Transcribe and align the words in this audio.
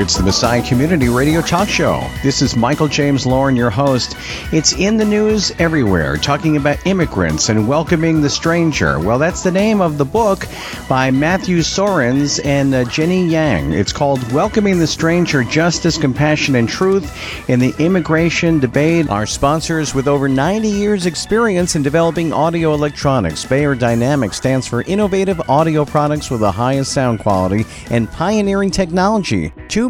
It's 0.00 0.16
the 0.16 0.22
Messiah 0.22 0.66
Community 0.66 1.10
Radio 1.10 1.42
Talk 1.42 1.68
Show. 1.68 2.02
This 2.22 2.40
is 2.40 2.56
Michael 2.56 2.88
James 2.88 3.26
Lauren, 3.26 3.54
your 3.54 3.68
host. 3.68 4.16
It's 4.50 4.72
in 4.72 4.96
the 4.96 5.04
news 5.04 5.52
everywhere, 5.58 6.16
talking 6.16 6.56
about 6.56 6.86
immigrants 6.86 7.50
and 7.50 7.68
welcoming 7.68 8.22
the 8.22 8.30
stranger. 8.30 8.98
Well, 8.98 9.18
that's 9.18 9.42
the 9.42 9.50
name 9.50 9.82
of 9.82 9.98
the 9.98 10.06
book 10.06 10.46
by 10.88 11.10
Matthew 11.10 11.58
Soerens 11.58 12.42
and 12.46 12.74
uh, 12.74 12.84
Jenny 12.84 13.26
Yang. 13.26 13.74
It's 13.74 13.92
called 13.92 14.32
Welcoming 14.32 14.78
the 14.78 14.86
Stranger 14.86 15.44
Justice, 15.44 15.98
Compassion, 15.98 16.54
and 16.54 16.66
Truth 16.66 17.14
in 17.50 17.60
the 17.60 17.74
Immigration 17.78 18.58
Debate. 18.58 19.10
Our 19.10 19.26
sponsors 19.26 19.94
with 19.94 20.08
over 20.08 20.30
90 20.30 20.66
years' 20.66 21.04
experience 21.04 21.76
in 21.76 21.82
developing 21.82 22.32
audio 22.32 22.72
electronics. 22.72 23.44
Beyerdynamic 23.44 24.32
stands 24.32 24.66
for 24.66 24.80
innovative 24.84 25.42
audio 25.50 25.84
products 25.84 26.30
with 26.30 26.40
the 26.40 26.52
highest 26.52 26.94
sound 26.94 27.18
quality 27.18 27.66
and 27.90 28.10
pioneering 28.10 28.70
technology. 28.70 29.52
Two 29.68 29.89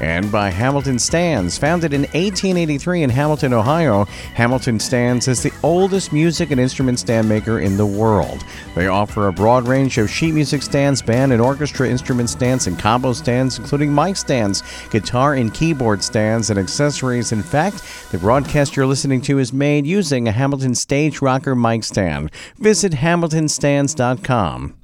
and 0.00 0.30
by 0.30 0.50
Hamilton 0.50 0.98
Stands. 0.98 1.58
Founded 1.58 1.92
in 1.92 2.02
1883 2.02 3.02
in 3.02 3.10
Hamilton, 3.10 3.52
Ohio, 3.52 4.04
Hamilton 4.34 4.78
Stands 4.78 5.28
is 5.28 5.42
the 5.42 5.52
oldest 5.62 6.12
music 6.12 6.50
and 6.50 6.60
instrument 6.60 6.98
stand 6.98 7.28
maker 7.28 7.60
in 7.60 7.76
the 7.76 7.86
world. 7.86 8.44
They 8.74 8.88
offer 8.88 9.28
a 9.28 9.32
broad 9.32 9.66
range 9.66 9.98
of 9.98 10.10
sheet 10.10 10.32
music 10.32 10.62
stands, 10.62 11.02
band 11.02 11.32
and 11.32 11.40
orchestra 11.40 11.88
instrument 11.88 12.30
stands, 12.30 12.66
and 12.66 12.78
combo 12.78 13.12
stands, 13.12 13.58
including 13.58 13.94
mic 13.94 14.16
stands, 14.16 14.62
guitar 14.90 15.34
and 15.34 15.52
keyboard 15.52 16.02
stands, 16.02 16.50
and 16.50 16.58
accessories. 16.58 17.32
In 17.32 17.42
fact, 17.42 17.82
the 18.10 18.18
broadcast 18.18 18.76
you're 18.76 18.86
listening 18.86 19.20
to 19.22 19.38
is 19.38 19.52
made 19.52 19.86
using 19.86 20.28
a 20.28 20.32
Hamilton 20.32 20.74
Stage 20.74 21.22
Rocker 21.22 21.54
mic 21.54 21.84
stand. 21.84 22.30
Visit 22.58 22.92
hamiltonstands.com. 22.92 24.83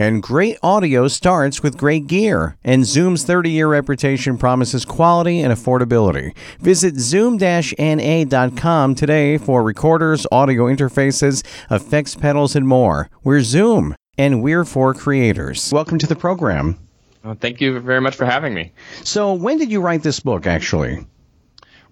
And 0.00 0.22
great 0.22 0.56
audio 0.62 1.08
starts 1.08 1.62
with 1.62 1.76
great 1.76 2.06
gear, 2.06 2.56
and 2.64 2.86
Zoom's 2.86 3.22
30 3.22 3.50
year 3.50 3.68
reputation 3.68 4.38
promises 4.38 4.86
quality 4.86 5.40
and 5.40 5.52
affordability. 5.52 6.34
Visit 6.58 6.96
zoom 6.96 7.36
na.com 7.36 8.94
today 8.94 9.36
for 9.36 9.62
recorders, 9.62 10.26
audio 10.32 10.74
interfaces, 10.74 11.44
effects 11.70 12.14
pedals, 12.14 12.56
and 12.56 12.66
more. 12.66 13.10
We're 13.24 13.42
Zoom, 13.42 13.94
and 14.16 14.42
we're 14.42 14.64
for 14.64 14.94
creators. 14.94 15.70
Welcome 15.70 15.98
to 15.98 16.06
the 16.06 16.16
program. 16.16 16.78
Well, 17.22 17.36
thank 17.38 17.60
you 17.60 17.78
very 17.78 18.00
much 18.00 18.16
for 18.16 18.24
having 18.24 18.54
me. 18.54 18.72
So, 19.04 19.34
when 19.34 19.58
did 19.58 19.70
you 19.70 19.82
write 19.82 20.02
this 20.02 20.20
book, 20.20 20.46
actually? 20.46 21.04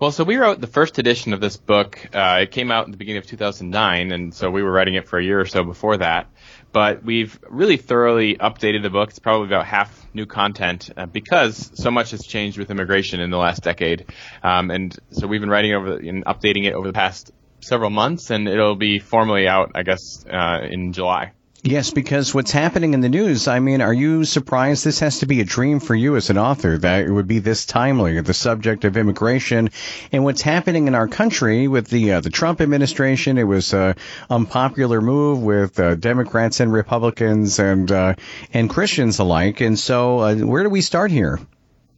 Well, 0.00 0.12
so 0.12 0.24
we 0.24 0.36
wrote 0.36 0.62
the 0.62 0.66
first 0.66 0.98
edition 0.98 1.34
of 1.34 1.40
this 1.40 1.56
book. 1.56 2.08
Uh, 2.14 2.38
it 2.42 2.52
came 2.52 2.70
out 2.70 2.86
in 2.86 2.92
the 2.92 2.96
beginning 2.96 3.18
of 3.18 3.26
2009, 3.26 4.12
and 4.12 4.32
so 4.32 4.50
we 4.50 4.62
were 4.62 4.70
writing 4.70 4.94
it 4.94 5.06
for 5.06 5.18
a 5.18 5.24
year 5.24 5.40
or 5.40 5.44
so 5.44 5.62
before 5.62 5.98
that. 5.98 6.28
But 6.72 7.02
we've 7.02 7.38
really 7.48 7.76
thoroughly 7.78 8.36
updated 8.36 8.82
the 8.82 8.90
book. 8.90 9.10
It's 9.10 9.18
probably 9.18 9.46
about 9.46 9.66
half 9.66 10.06
new 10.14 10.26
content 10.26 10.90
uh, 10.96 11.06
because 11.06 11.70
so 11.74 11.90
much 11.90 12.10
has 12.10 12.26
changed 12.26 12.58
with 12.58 12.70
immigration 12.70 13.20
in 13.20 13.30
the 13.30 13.38
last 13.38 13.62
decade. 13.62 14.06
Um, 14.42 14.70
and 14.70 14.96
so 15.10 15.26
we've 15.26 15.40
been 15.40 15.50
writing 15.50 15.74
over 15.74 15.96
and 15.96 16.24
updating 16.24 16.66
it 16.66 16.74
over 16.74 16.86
the 16.86 16.92
past 16.92 17.32
several 17.60 17.90
months, 17.90 18.30
and 18.30 18.48
it'll 18.48 18.76
be 18.76 18.98
formally 18.98 19.48
out, 19.48 19.72
I 19.74 19.82
guess, 19.82 20.24
uh, 20.30 20.60
in 20.68 20.92
July. 20.92 21.32
Yes, 21.64 21.90
because 21.90 22.32
what's 22.32 22.52
happening 22.52 22.94
in 22.94 23.00
the 23.00 23.08
news, 23.08 23.48
I 23.48 23.58
mean, 23.58 23.80
are 23.80 23.92
you 23.92 24.24
surprised 24.24 24.84
this 24.84 25.00
has 25.00 25.18
to 25.20 25.26
be 25.26 25.40
a 25.40 25.44
dream 25.44 25.80
for 25.80 25.94
you 25.94 26.14
as 26.14 26.30
an 26.30 26.38
author 26.38 26.78
that 26.78 27.04
it 27.04 27.10
would 27.10 27.26
be 27.26 27.40
this 27.40 27.66
timely, 27.66 28.20
the 28.20 28.32
subject 28.32 28.84
of 28.84 28.96
immigration 28.96 29.70
and 30.12 30.22
what's 30.22 30.40
happening 30.40 30.86
in 30.86 30.94
our 30.94 31.08
country 31.08 31.66
with 31.66 31.88
the 31.88 32.12
uh, 32.12 32.20
the 32.20 32.30
Trump 32.30 32.60
administration? 32.60 33.38
It 33.38 33.42
was 33.42 33.74
an 33.74 33.96
unpopular 34.30 35.00
move 35.00 35.42
with 35.42 35.80
uh, 35.80 35.96
Democrats 35.96 36.60
and 36.60 36.72
Republicans 36.72 37.58
and 37.58 37.90
uh, 37.90 38.14
and 38.52 38.70
Christians 38.70 39.18
alike. 39.18 39.60
And 39.60 39.76
so, 39.76 40.20
uh, 40.20 40.36
where 40.36 40.62
do 40.62 40.70
we 40.70 40.80
start 40.80 41.10
here? 41.10 41.40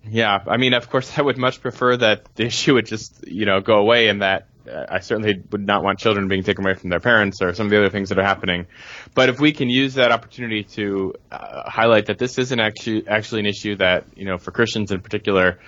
Yeah, 0.09 0.43
I 0.47 0.57
mean, 0.57 0.73
of 0.73 0.89
course, 0.89 1.13
I 1.19 1.23
would 1.23 1.37
much 1.37 1.61
prefer 1.61 1.99
that 1.99 2.35
the 2.35 2.45
issue 2.45 2.75
would 2.75 2.87
just, 2.87 3.27
you 3.29 3.45
know, 3.45 3.61
go 3.61 3.77
away 3.77 4.09
and 4.09 4.23
that 4.23 4.47
I 4.89 5.01
certainly 5.01 5.43
would 5.51 5.67
not 5.67 5.83
want 5.83 5.99
children 5.99 6.29
being 6.29 6.43
taken 6.43 6.65
away 6.65 6.75
from 6.75 6.91
their 6.91 7.01
parents 7.01 7.43
or 7.43 7.55
some 7.55 7.67
of 7.67 7.71
the 7.71 7.79
other 7.79 7.91
things 7.91 8.09
that 8.11 8.19
are 8.19 8.25
happening. 8.25 8.67
But 9.15 9.29
if 9.29 9.41
we 9.41 9.53
can 9.53 9.69
use 9.69 9.95
that 9.95 10.13
opportunity 10.13 10.65
to 10.75 11.15
uh, 11.31 11.69
highlight 11.69 12.07
that 12.07 12.19
this 12.19 12.39
isn't 12.39 12.61
actually 12.61 13.07
actually 13.09 13.41
an 13.41 13.47
issue 13.47 13.77
that 13.77 14.05
you 14.17 14.25
know 14.25 14.39
for 14.39 14.51
Christians 14.51 14.93
in 14.93 15.01
particular 15.01 15.59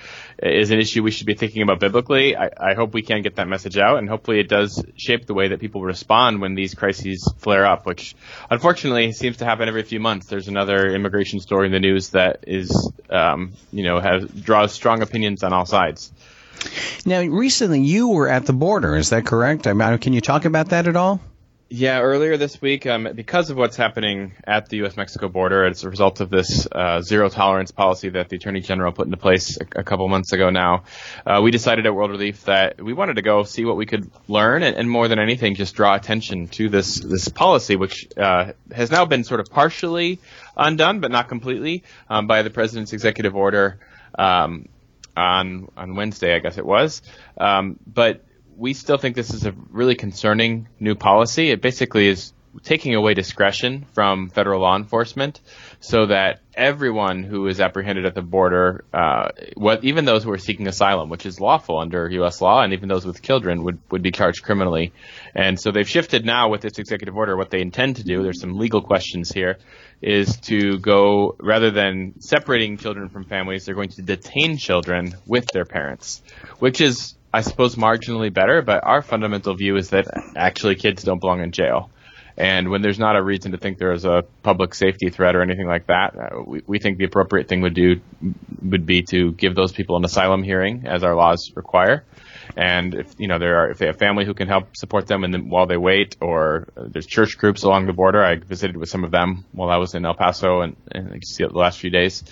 is 0.43 0.71
an 0.71 0.79
issue 0.79 1.03
we 1.03 1.11
should 1.11 1.27
be 1.27 1.35
thinking 1.35 1.63
about 1.63 1.81
biblically, 1.81 2.37
I, 2.37 2.51
I 2.59 2.75
hope 2.75 2.95
we 2.95 3.03
can 3.03 3.23
get 3.23 3.37
that 3.37 3.49
message 3.49 3.79
out, 3.79 3.99
and 3.99 4.09
hopefully 4.09 4.41
it 4.41 4.49
does 4.49 4.85
shape 4.97 5.27
the 5.27 5.35
way 5.35 5.49
that 5.49 5.61
people 5.61 5.83
respond 5.83 6.41
when 6.41 6.55
these 6.55 6.75
crises 6.75 7.33
flare 7.39 7.67
up, 7.67 7.87
which 7.87 8.15
unfortunately 8.51 9.13
seems 9.13 9.39
to 9.39 9.45
happen 9.45 9.69
every 9.69 9.83
few 9.83 10.01
months. 10.01 10.27
There's 10.27 10.49
another 10.49 10.89
immigration 10.95 11.41
story 11.41 11.67
in 11.67 11.73
the 11.73 11.81
news 11.81 12.11
that 12.11 12.45
is 12.47 12.91
um, 13.11 13.53
you 13.73 13.85
know 13.85 14.01
has 14.01 14.25
draws 14.25 14.73
strong 14.73 15.03
opinions 15.03 15.43
on 15.43 15.53
all 15.53 15.67
sides. 15.67 16.13
Now, 17.05 17.21
recently 17.21 17.83
you 17.83 18.09
were 18.09 18.29
at 18.29 18.47
the 18.47 18.53
border. 18.53 18.97
Is 18.97 19.11
that 19.11 19.27
correct? 19.27 19.67
I 19.67 19.73
mean, 19.73 19.99
can 19.99 20.13
you 20.13 20.21
talk 20.21 20.45
about 20.45 20.71
that 20.71 20.87
at 20.87 20.97
all? 20.97 21.21
Yeah, 21.75 22.03
earlier 22.03 22.37
this 22.37 22.61
week, 22.61 22.85
um, 22.85 23.09
because 23.15 23.49
of 23.49 23.57
what's 23.57 23.79
happening 23.79 24.35
at 24.47 24.69
the 24.69 24.77
U.S.-Mexico 24.77 25.33
border 25.33 25.65
as 25.65 25.85
a 25.85 25.89
result 25.89 26.21
of 26.21 26.29
this 26.29 26.69
uh, 26.71 27.01
zero 27.01 27.31
tolerance 27.31 27.71
policy 27.71 28.11
that 28.11 28.29
the 28.29 28.37
Attorney 28.37 28.61
General 28.61 28.93
put 28.93 29.07
into 29.07 29.17
place 29.17 29.57
a, 29.59 29.81
a 29.81 29.83
couple 29.83 30.07
months 30.07 30.35
ago 30.35 30.51
now, 30.51 30.85
uh, 31.25 31.41
we 31.43 31.51
decided 31.51 31.87
at 31.87 31.95
World 31.95 32.11
Relief 32.11 32.45
that 32.45 32.79
we 32.79 32.93
wanted 32.93 33.17
to 33.17 33.23
go 33.23 33.45
see 33.45 33.65
what 33.65 33.79
we 33.79 33.87
could 33.87 34.11
learn, 34.29 34.63
and, 34.63 34.77
and 34.77 34.91
more 34.91 35.09
than 35.09 35.19
anything, 35.19 35.55
just 35.55 35.75
draw 35.75 35.95
attention 35.95 36.47
to 36.49 36.69
this 36.69 36.97
this 36.97 37.31
policy, 37.31 37.77
which 37.77 38.07
uh, 38.19 38.53
has 38.71 38.91
now 38.91 39.07
been 39.07 39.25
sort 39.25 39.41
of 39.41 39.47
partially 39.47 40.21
undone, 40.55 41.01
but 41.01 41.11
not 41.11 41.31
completely, 41.31 41.85
um, 42.11 42.27
by 42.27 42.43
the 42.43 42.51
President's 42.51 42.93
executive 42.93 43.35
order. 43.35 43.81
Um, 44.19 44.69
on 45.17 45.69
on 45.77 45.95
Wednesday, 45.95 46.35
I 46.35 46.39
guess 46.39 46.59
it 46.59 46.67
was. 46.67 47.03
Um, 47.39 47.79
but 47.87 48.25
we 48.57 48.75
still 48.75 48.99
think 48.99 49.17
this 49.17 49.33
is 49.33 49.47
a 49.47 49.53
really 49.71 49.95
concerning 49.95 50.69
new 50.79 50.95
policy. 50.95 51.51
It 51.51 51.61
basically 51.63 52.09
is 52.09 52.33
taking 52.63 52.95
away 52.95 53.15
discretion 53.15 53.87
from 53.95 54.29
federal 54.29 54.61
law 54.61 54.77
enforcement 54.77 55.41
so 55.81 56.07
that 56.07 56.41
everyone 56.55 57.23
who 57.23 57.47
is 57.47 57.61
apprehended 57.61 58.05
at 58.05 58.15
the 58.15 58.23
border, 58.23 58.85
uh, 58.93 59.29
what, 59.55 59.83
even 59.85 60.05
those 60.05 60.23
who 60.23 60.31
are 60.31 60.39
seeking 60.39 60.67
asylum, 60.67 61.09
which 61.09 61.25
is 61.25 61.41
lawful 61.41 61.79
under 61.79 62.09
U.S. 62.11 62.41
law, 62.41 62.63
and 62.63 62.73
even 62.73 62.89
those 62.89 63.07
with 63.07 63.23
children 63.23 63.65
would, 63.65 63.79
would 63.91 64.03
be 64.03 64.11
charged 64.11 64.43
criminally. 64.43 64.93
And 65.35 65.59
so 65.59 65.73
they've 65.73 65.89
shifted 65.89 66.27
now 66.27 66.51
with 66.51 66.61
this 66.61 66.79
executive 66.79 67.17
order 67.17 67.37
what 67.37 67.51
they 67.51 67.61
intend 67.61 67.97
to 67.97 68.05
do. 68.05 68.23
There's 68.23 68.41
some 68.41 68.59
legal 68.59 68.83
questions 68.83 69.31
here 69.31 69.59
is 70.03 70.37
to 70.39 70.79
go 70.79 71.37
rather 71.39 71.71
than 71.71 72.21
separating 72.21 72.77
children 72.77 73.09
from 73.09 73.25
families, 73.25 73.65
they're 73.65 73.75
going 73.75 73.91
to 73.91 74.03
detain 74.03 74.59
children 74.59 75.15
with 75.27 75.47
their 75.53 75.65
parents, 75.65 76.23
which 76.59 76.81
is, 76.81 77.15
I 77.33 77.43
suppose, 77.43 77.77
marginally 77.77 78.33
better. 78.33 78.63
But 78.63 78.85
our 78.85 79.01
fundamental 79.01 79.55
view 79.55 79.77
is 79.77 79.91
that 79.91 80.07
actually 80.37 80.75
kids 80.75 81.05
don't 81.05 81.21
belong 81.21 81.41
in 81.41 81.53
jail. 81.53 81.91
And 82.37 82.71
when 82.71 82.83
there's 82.83 82.99
not 82.99 83.17
a 83.17 83.23
reason 83.23 83.53
to 83.53 83.59
think 83.59 83.79
there 83.79 83.93
is 83.93 84.05
a 84.05 84.25
public 84.43 84.75
safety 84.75 85.11
threat 85.11 85.37
or 85.37 85.43
anything 85.43 85.67
like 85.67 85.87
that, 85.89 86.17
uh, 86.17 86.43
we, 86.47 86.63
we 86.67 86.79
think 86.79 86.99
the 86.99 87.05
appropriate 87.05 87.49
thing 87.49 87.61
would 87.63 87.75
do 87.75 88.01
would 88.63 88.87
be 88.87 89.03
to 89.03 89.33
give 89.33 89.55
those 89.55 89.73
people 89.73 89.97
an 89.97 90.05
asylum 90.05 90.43
hearing, 90.43 90.87
as 90.87 91.03
our 91.03 91.15
laws 91.15 91.53
require. 91.55 92.05
And 92.57 92.95
if 92.95 93.15
you 93.19 93.29
know 93.29 93.39
there 93.39 93.59
are 93.59 93.71
if 93.71 93.79
they 93.79 93.87
have 93.87 93.99
family 93.99 94.25
who 94.25 94.35
can 94.35 94.49
help 94.49 94.77
support 94.77 95.07
them 95.07 95.25
and 95.25 95.51
while 95.51 95.67
they 95.67 95.77
wait, 95.77 96.17
or 96.21 96.69
uh, 96.77 96.85
there's 96.89 97.07
church 97.07 97.39
groups 97.39 97.63
along 97.63 97.87
the 97.87 97.93
border. 97.93 98.23
I 98.23 98.37
visited 98.37 98.77
with 98.77 98.89
some 98.89 99.05
of 99.05 99.11
them 99.11 99.45
while 99.53 99.71
I 99.71 99.77
was 99.77 99.95
in 99.95 100.05
El 100.05 100.15
Paso 100.15 100.61
and, 100.61 100.77
and 100.91 101.13
I 101.13 101.19
see 101.25 101.45
it 101.45 101.53
the 101.53 101.59
last 101.59 101.79
few 101.79 101.91
days. 101.91 102.25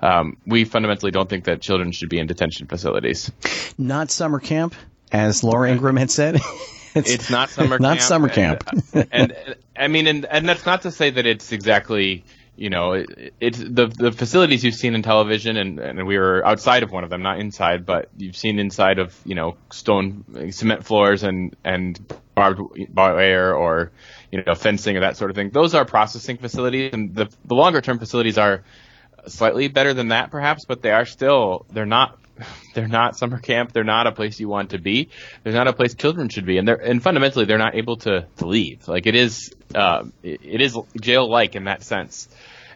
Um, 0.00 0.36
we 0.46 0.64
fundamentally 0.64 1.10
don't 1.10 1.28
think 1.28 1.44
that 1.44 1.60
children 1.60 1.92
should 1.92 2.08
be 2.08 2.18
in 2.18 2.26
detention 2.26 2.66
facilities. 2.66 3.30
Not 3.76 4.10
summer 4.10 4.38
camp, 4.38 4.74
as 5.10 5.42
Laura 5.42 5.70
Ingraham 5.70 5.96
had 5.96 6.10
said. 6.10 6.40
it's, 6.94 7.10
it's, 7.10 7.30
not 7.30 7.50
summer 7.50 7.78
camp. 7.78 7.80
not 7.80 7.98
camp. 7.98 8.02
summer 8.02 8.28
camp. 8.28 8.64
and, 8.92 9.08
and, 9.12 9.32
and 9.32 9.56
I 9.76 9.88
mean, 9.88 10.06
and, 10.06 10.24
and 10.24 10.48
that's 10.48 10.66
not 10.66 10.82
to 10.82 10.90
say 10.90 11.10
that 11.10 11.26
it's 11.26 11.52
exactly 11.52 12.24
you 12.58 12.70
know, 12.70 12.94
it, 12.94 13.34
it's 13.38 13.58
the 13.58 13.86
the 13.86 14.10
facilities 14.10 14.64
you've 14.64 14.74
seen 14.74 14.96
in 14.96 15.02
television, 15.02 15.56
and, 15.56 15.78
and 15.78 16.06
we 16.06 16.18
were 16.18 16.44
outside 16.44 16.82
of 16.82 16.90
one 16.90 17.04
of 17.04 17.10
them, 17.10 17.22
not 17.22 17.38
inside, 17.38 17.86
but 17.86 18.08
you've 18.16 18.36
seen 18.36 18.58
inside 18.58 18.98
of 18.98 19.16
you 19.24 19.36
know 19.36 19.56
stone 19.70 20.50
cement 20.50 20.84
floors 20.84 21.22
and 21.22 21.56
and 21.64 22.00
barbed 22.34 22.60
wire 22.92 23.54
or 23.54 23.92
you 24.32 24.42
know 24.42 24.56
fencing 24.56 24.96
or 24.96 25.00
that 25.00 25.16
sort 25.16 25.30
of 25.30 25.36
thing. 25.36 25.50
Those 25.50 25.76
are 25.76 25.84
processing 25.84 26.36
facilities, 26.38 26.92
and 26.92 27.14
the 27.14 27.28
the 27.44 27.54
longer 27.54 27.80
term 27.80 28.00
facilities 28.00 28.38
are 28.38 28.64
slightly 29.28 29.68
better 29.68 29.94
than 29.94 30.08
that, 30.08 30.32
perhaps, 30.32 30.64
but 30.64 30.82
they 30.82 30.90
are 30.90 31.06
still 31.06 31.64
they're 31.70 31.86
not 31.86 32.18
they're 32.74 32.88
not 32.88 33.16
summer 33.16 33.38
camp. 33.38 33.72
They're 33.72 33.84
not 33.84 34.06
a 34.06 34.12
place 34.12 34.38
you 34.40 34.48
want 34.48 34.70
to 34.70 34.78
be. 34.78 35.08
They're 35.42 35.52
not 35.52 35.68
a 35.68 35.72
place 35.72 35.94
children 35.94 36.28
should 36.28 36.46
be, 36.46 36.58
and 36.58 36.66
they're 36.66 36.76
and 36.76 37.02
fundamentally 37.02 37.44
they're 37.44 37.58
not 37.58 37.74
able 37.74 37.96
to 37.98 38.26
to 38.36 38.46
leave. 38.46 38.88
Like 38.88 39.06
it 39.06 39.14
is, 39.14 39.54
uh, 39.74 40.04
it, 40.22 40.40
it 40.42 40.60
is 40.60 40.76
jail 41.00 41.28
like 41.28 41.54
in 41.54 41.64
that 41.64 41.82
sense. 41.82 42.28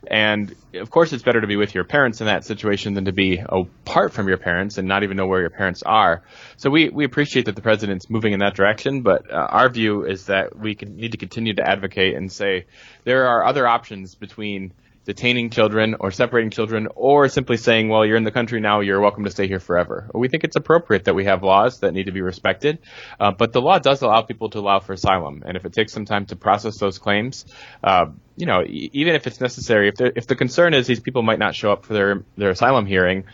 And 0.06 0.54
of 0.74 0.90
course, 0.90 1.12
it's 1.12 1.22
better 1.22 1.40
to 1.40 1.46
be 1.46 1.56
with 1.56 1.74
your 1.74 1.84
parents 1.84 2.20
in 2.20 2.26
that 2.26 2.44
situation 2.44 2.94
than 2.94 3.04
to 3.04 3.12
be 3.12 3.38
apart 3.38 4.12
from 4.12 4.26
your 4.26 4.36
parents 4.36 4.76
and 4.78 4.88
not 4.88 5.04
even 5.04 5.16
know 5.16 5.26
where 5.26 5.40
your 5.40 5.50
parents 5.50 5.82
are. 5.84 6.22
So 6.56 6.70
we, 6.70 6.88
we 6.88 7.04
appreciate 7.04 7.46
that 7.46 7.54
the 7.54 7.62
president's 7.62 8.10
moving 8.10 8.32
in 8.32 8.40
that 8.40 8.54
direction, 8.54 9.02
but 9.02 9.30
uh, 9.30 9.34
our 9.36 9.68
view 9.68 10.04
is 10.04 10.26
that 10.26 10.58
we 10.58 10.76
need 10.84 11.12
to 11.12 11.18
continue 11.18 11.54
to 11.54 11.68
advocate 11.68 12.16
and 12.16 12.32
say 12.32 12.66
there 13.04 13.28
are 13.28 13.44
other 13.44 13.66
options 13.66 14.16
between 14.16 14.72
detaining 15.04 15.50
children 15.50 15.96
or 15.98 16.10
separating 16.10 16.50
children 16.50 16.88
or 16.94 17.28
simply 17.28 17.56
saying, 17.56 17.88
well, 17.88 18.06
you're 18.06 18.16
in 18.16 18.24
the 18.24 18.30
country 18.30 18.60
now, 18.60 18.80
you're 18.80 19.00
welcome 19.00 19.24
to 19.24 19.30
stay 19.30 19.48
here 19.48 19.58
forever. 19.58 20.10
We 20.14 20.28
think 20.28 20.44
it's 20.44 20.56
appropriate 20.56 21.04
that 21.04 21.14
we 21.14 21.24
have 21.24 21.42
laws 21.42 21.80
that 21.80 21.92
need 21.92 22.06
to 22.06 22.12
be 22.12 22.22
respected, 22.22 22.78
uh, 23.18 23.32
but 23.32 23.52
the 23.52 23.60
law 23.60 23.78
does 23.78 24.02
allow 24.02 24.22
people 24.22 24.50
to 24.50 24.58
allow 24.58 24.80
for 24.80 24.92
asylum. 24.92 25.42
And 25.44 25.56
if 25.56 25.64
it 25.64 25.72
takes 25.72 25.92
some 25.92 26.04
time 26.04 26.26
to 26.26 26.36
process 26.36 26.78
those 26.78 26.98
claims, 26.98 27.46
uh, 27.82 28.06
you 28.36 28.46
know, 28.46 28.62
e- 28.62 28.90
even 28.92 29.14
if 29.14 29.26
it's 29.26 29.40
necessary, 29.40 29.88
if, 29.88 30.00
if 30.00 30.26
the 30.26 30.36
concern 30.36 30.74
is 30.74 30.86
these 30.86 31.00
people 31.00 31.22
might 31.22 31.38
not 31.38 31.54
show 31.54 31.72
up 31.72 31.84
for 31.84 31.94
their, 31.94 32.24
their 32.36 32.50
asylum 32.50 32.86
hearing, 32.86 33.24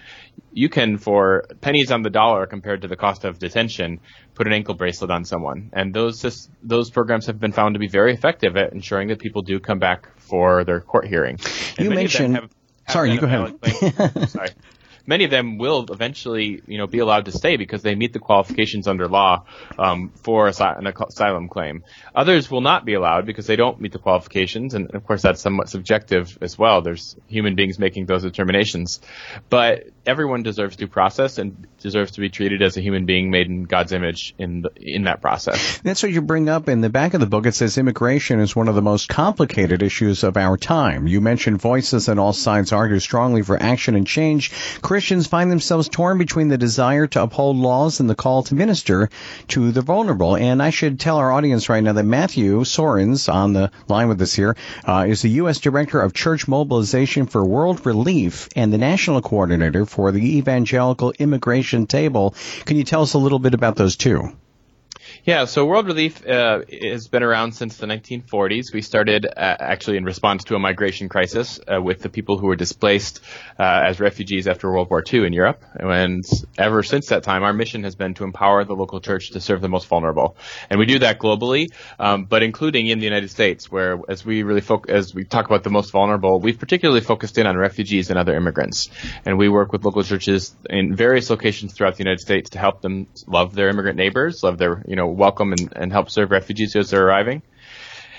you 0.53 0.69
can, 0.69 0.99
for 0.99 1.45
pennies 1.61 1.91
on 1.91 2.03
the 2.03 2.11
dollar 2.11 2.47
compared 2.47 2.83
to 2.83 2.89
the 2.89 2.97
cost 2.97 3.25
of 3.25 3.39
detention, 3.39 4.01
put 4.35 4.47
an 4.47 4.53
ankle 4.53 4.75
bracelet 4.75 5.11
on 5.11 5.25
someone. 5.25 5.71
And 5.73 5.95
those 5.95 6.49
those 6.63 6.91
programs 6.91 7.27
have 7.27 7.39
been 7.39 7.53
found 7.53 7.75
to 7.75 7.79
be 7.79 7.89
very 7.89 8.15
effective 8.15 8.57
at 8.57 8.73
ensuring 8.73 9.09
that 9.09 9.19
people 9.19 9.43
do 9.43 9.61
come 9.61 9.79
back 9.79 10.09
for 10.19 10.65
their 10.65 10.81
court 10.81 11.07
hearing. 11.07 11.39
And 11.77 11.89
you 11.89 11.91
mentioned. 11.91 12.35
Have, 12.35 12.51
have 12.85 12.93
sorry, 12.93 13.13
you 13.13 13.21
go 13.21 13.27
ahead. 13.27 14.29
sorry 14.31 14.51
many 15.09 15.25
of 15.25 15.31
them 15.31 15.57
will 15.57 15.87
eventually, 15.91 16.63
you 16.67 16.77
know, 16.77 16.87
be 16.87 16.99
allowed 16.99 17.25
to 17.25 17.33
stay 17.33 17.57
because 17.57 17.83
they 17.83 17.95
meet 17.95 18.13
the 18.13 18.19
qualifications 18.19 18.87
under 18.87 19.09
law 19.09 19.45
um, 19.79 20.11
for 20.23 20.49
an 20.49 20.87
asylum 20.87 21.49
claim. 21.49 21.83
Others 22.15 22.51
will 22.51 22.61
not 22.61 22.85
be 22.85 22.93
allowed 22.93 23.25
because 23.25 23.47
they 23.47 23.57
don't 23.57 23.81
meet 23.81 23.93
the 23.93 23.99
qualifications, 23.99 24.75
and 24.75 24.95
of 24.95 25.05
course 25.05 25.23
that's 25.23 25.41
somewhat 25.41 25.71
subjective 25.71 26.39
as 26.43 26.57
well. 26.59 26.83
There's 26.83 27.17
human 27.27 27.57
beings 27.57 27.79
making 27.79 28.05
those 28.05 28.23
determinations, 28.23 29.01
but 29.49 29.89
everyone 30.09 30.43
deserves 30.43 30.75
due 30.75 30.89
process 30.89 31.37
and 31.37 31.67
deserves 31.81 32.13
to 32.13 32.21
be 32.21 32.31
treated 32.31 32.63
as 32.63 32.79
a 32.79 32.81
human 32.81 33.05
being 33.05 33.31
made 33.31 33.47
in 33.47 33.65
God's 33.65 33.93
image 33.93 34.35
in 34.39 34.63
the, 34.63 34.71
in 34.77 35.05
that 35.05 35.21
process. 35.21 35.79
That's 35.85 36.03
what 36.03 36.11
you 36.11 36.23
bring 36.23 36.49
up 36.49 36.69
in 36.71 36.81
the 36.81 36.89
back 36.89 37.13
of 37.13 37.21
the 37.21 37.27
book. 37.27 37.45
It 37.45 37.55
says 37.55 37.77
immigration 37.77 38.41
is 38.41 38.57
one 38.57 38.69
of 38.69 38.75
the 38.75 38.83
most 38.83 39.09
complicated 39.09 39.83
issues 39.83 40.25
of 40.25 40.39
our 40.39 40.57
time. 40.57 41.07
You 41.07 41.21
mentioned 41.21 41.61
voices 41.61 42.09
on 42.09 42.19
all 42.19 42.33
sides 42.33 42.73
argue 42.73 43.01
strongly 43.01 43.43
for 43.43 43.63
action 43.63 43.95
and 43.95 44.07
change. 44.07 44.51
Christians 44.81 45.27
find 45.27 45.51
themselves 45.51 45.91
torn 45.91 46.17
between 46.17 46.49
the 46.49 46.57
desire 46.57 47.07
to 47.09 47.23
uphold 47.23 47.59
laws 47.59 48.01
and 48.01 48.09
the 48.09 48.15
call 48.15 48.45
to 48.45 48.55
minister 48.55 49.11
to 49.49 49.73
the 49.73 49.83
vulnerable. 49.83 50.37
And 50.37 50.63
I 50.63 50.71
should 50.71 50.99
tell 50.99 51.19
our 51.19 51.31
audience 51.31 51.69
right 51.69 51.83
now 51.83 51.93
that 51.93 52.05
Matthew 52.05 52.65
Soerens, 52.65 53.29
on 53.29 53.53
the 53.53 53.71
line 53.89 54.09
with 54.09 54.23
us 54.23 54.33
here, 54.33 54.57
uh, 54.87 55.05
is 55.07 55.21
the 55.21 55.31
U.S. 55.43 55.61
Director 55.61 56.01
of 56.01 56.15
Church 56.15 56.49
Mobilization 56.49 57.27
for 57.27 57.45
World 57.45 57.85
Relief 57.85 58.49
and 58.57 58.73
the 58.73 58.79
National 58.79 59.21
Coordinator 59.21 59.85
for 59.85 59.98
the 60.13 60.39
Evangelical 60.39 61.13
Immigration 61.19 61.87
Table. 61.87 62.35
Can 62.65 62.77
you 62.77 62.85
tell 62.85 63.03
us 63.03 63.15
a 63.15 63.19
little 63.19 63.39
bit 63.39 63.55
about 63.55 63.77
those 63.77 63.97
two? 63.97 64.33
Yeah, 65.29 65.45
so 65.45 65.67
World 65.67 65.87
Relief 65.89 66.27
uh, 66.27 66.61
has 66.81 67.09
been 67.09 67.23
around 67.23 67.53
since 67.53 67.77
the 67.77 67.85
1940s. 67.85 68.73
We 68.73 68.81
started 68.81 69.27
uh, 69.27 69.31
actually 69.37 69.99
in 69.99 70.05
response 70.07 70.45
to 70.45 70.55
a 70.55 70.59
migration 70.59 71.11
crisis 71.11 71.61
uh, 71.71 71.83
with 71.83 72.01
the 72.01 72.09
people 72.09 72.39
who 72.39 72.47
were 72.47 72.57
displaced 72.57 73.21
uh, 73.59 73.83
as 73.85 74.01
refugees 74.01 74.49
after 74.49 74.73
World 74.73 74.89
War 74.89 75.05
II 75.07 75.27
in 75.27 75.35
Europe. 75.35 75.63
And 75.75 76.25
ever 76.57 76.83
since 76.83 77.09
that 77.09 77.25
time, 77.25 77.43
our 77.43 77.53
mission 77.53 77.85
has 77.85 77.95
been 77.95 78.15
to 78.15 78.25
empower 78.25 78.65
the 78.65 78.73
local 78.73 79.03
church 79.03 79.33
to 79.33 79.41
serve 79.43 79.61
the 79.61 79.69
most 79.69 79.87
vulnerable. 79.87 80.35
And 80.71 80.81
we 80.81 80.87
do 80.87 81.01
that 81.01 81.19
globally, 81.19 81.75
um, 81.99 82.25
but 82.25 82.43
including 82.43 82.87
in 82.87 82.99
the 82.99 83.05
United 83.05 83.31
States, 83.31 83.71
where 83.71 84.01
as 84.09 84.25
we 84.25 84.45
really 84.45 84.63
focus, 84.63 84.95
as 84.95 85.15
we 85.15 85.25
talk 85.25 85.45
about 85.45 85.63
the 85.63 85.69
most 85.69 85.91
vulnerable, 85.91 86.41
we've 86.41 86.59
particularly 86.59 87.03
focused 87.03 87.37
in 87.37 87.47
on 87.47 87.55
refugees 87.59 88.09
and 88.09 88.19
other 88.19 88.35
immigrants. 88.35 88.89
And 89.27 89.37
we 89.37 89.51
work 89.51 89.73
with 89.73 89.85
local 89.85 90.05
churches 90.05 90.57
in 90.71 90.97
various 90.97 91.29
locations 91.29 91.75
throughout 91.75 91.97
the 91.97 92.03
United 92.03 92.21
States 92.21 92.49
to 92.51 92.59
help 92.59 92.81
them 92.81 93.09
love 93.27 93.55
their 93.55 93.69
immigrant 93.69 93.99
neighbors, 93.99 94.43
love 94.43 94.57
their, 94.57 94.83
you 94.89 94.97
know, 94.97 95.18
welcome 95.19 95.53
and, 95.53 95.73
and 95.77 95.93
help 95.93 96.11
serve 96.11 96.31
refugees 96.31 96.75
as 96.77 96.91
they're 96.91 97.07
arriving. 97.07 97.43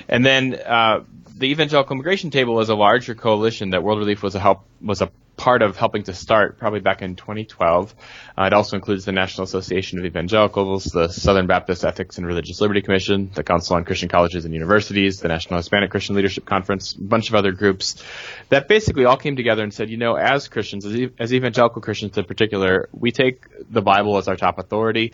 And 0.07 0.25
then 0.25 0.55
uh, 0.55 1.03
the 1.35 1.47
Evangelical 1.47 1.93
Immigration 1.93 2.29
Table 2.29 2.53
was 2.53 2.69
a 2.69 2.75
larger 2.75 3.15
coalition 3.15 3.71
that 3.71 3.83
World 3.83 3.99
Relief 3.99 4.21
was 4.21 4.35
a 4.35 4.39
help 4.39 4.65
was 4.81 5.01
a 5.01 5.09
part 5.39 5.61
of 5.61 5.77
helping 5.77 6.03
to 6.03 6.13
start 6.13 6.59
probably 6.59 6.81
back 6.81 7.01
in 7.01 7.15
2012. 7.15 7.95
Uh, 8.37 8.43
it 8.43 8.51
also 8.51 8.75
includes 8.75 9.05
the 9.05 9.13
National 9.13 9.45
Association 9.45 9.97
of 9.97 10.03
Evangelicals, 10.03 10.83
the 10.83 11.07
Southern 11.07 11.47
Baptist 11.47 11.85
Ethics 11.85 12.17
and 12.17 12.27
Religious 12.27 12.59
Liberty 12.59 12.81
Commission, 12.81 13.31
the 13.33 13.43
Council 13.43 13.77
on 13.77 13.85
Christian 13.85 14.09
Colleges 14.09 14.43
and 14.43 14.53
Universities, 14.53 15.21
the 15.21 15.29
National 15.29 15.57
Hispanic 15.57 15.91
Christian 15.91 16.17
Leadership 16.17 16.43
Conference, 16.43 16.93
a 16.93 17.01
bunch 17.01 17.29
of 17.29 17.35
other 17.35 17.53
groups 17.53 18.03
that 18.49 18.67
basically 18.67 19.05
all 19.05 19.15
came 19.15 19.37
together 19.37 19.63
and 19.63 19.73
said, 19.73 19.89
you 19.89 19.95
know, 19.95 20.15
as 20.15 20.49
Christians, 20.49 20.85
as, 20.85 21.09
as 21.17 21.33
evangelical 21.33 21.81
Christians 21.81 22.17
in 22.17 22.25
particular, 22.25 22.89
we 22.91 23.13
take 23.13 23.45
the 23.71 23.81
Bible 23.81 24.17
as 24.17 24.27
our 24.27 24.35
top 24.35 24.59
authority. 24.59 25.13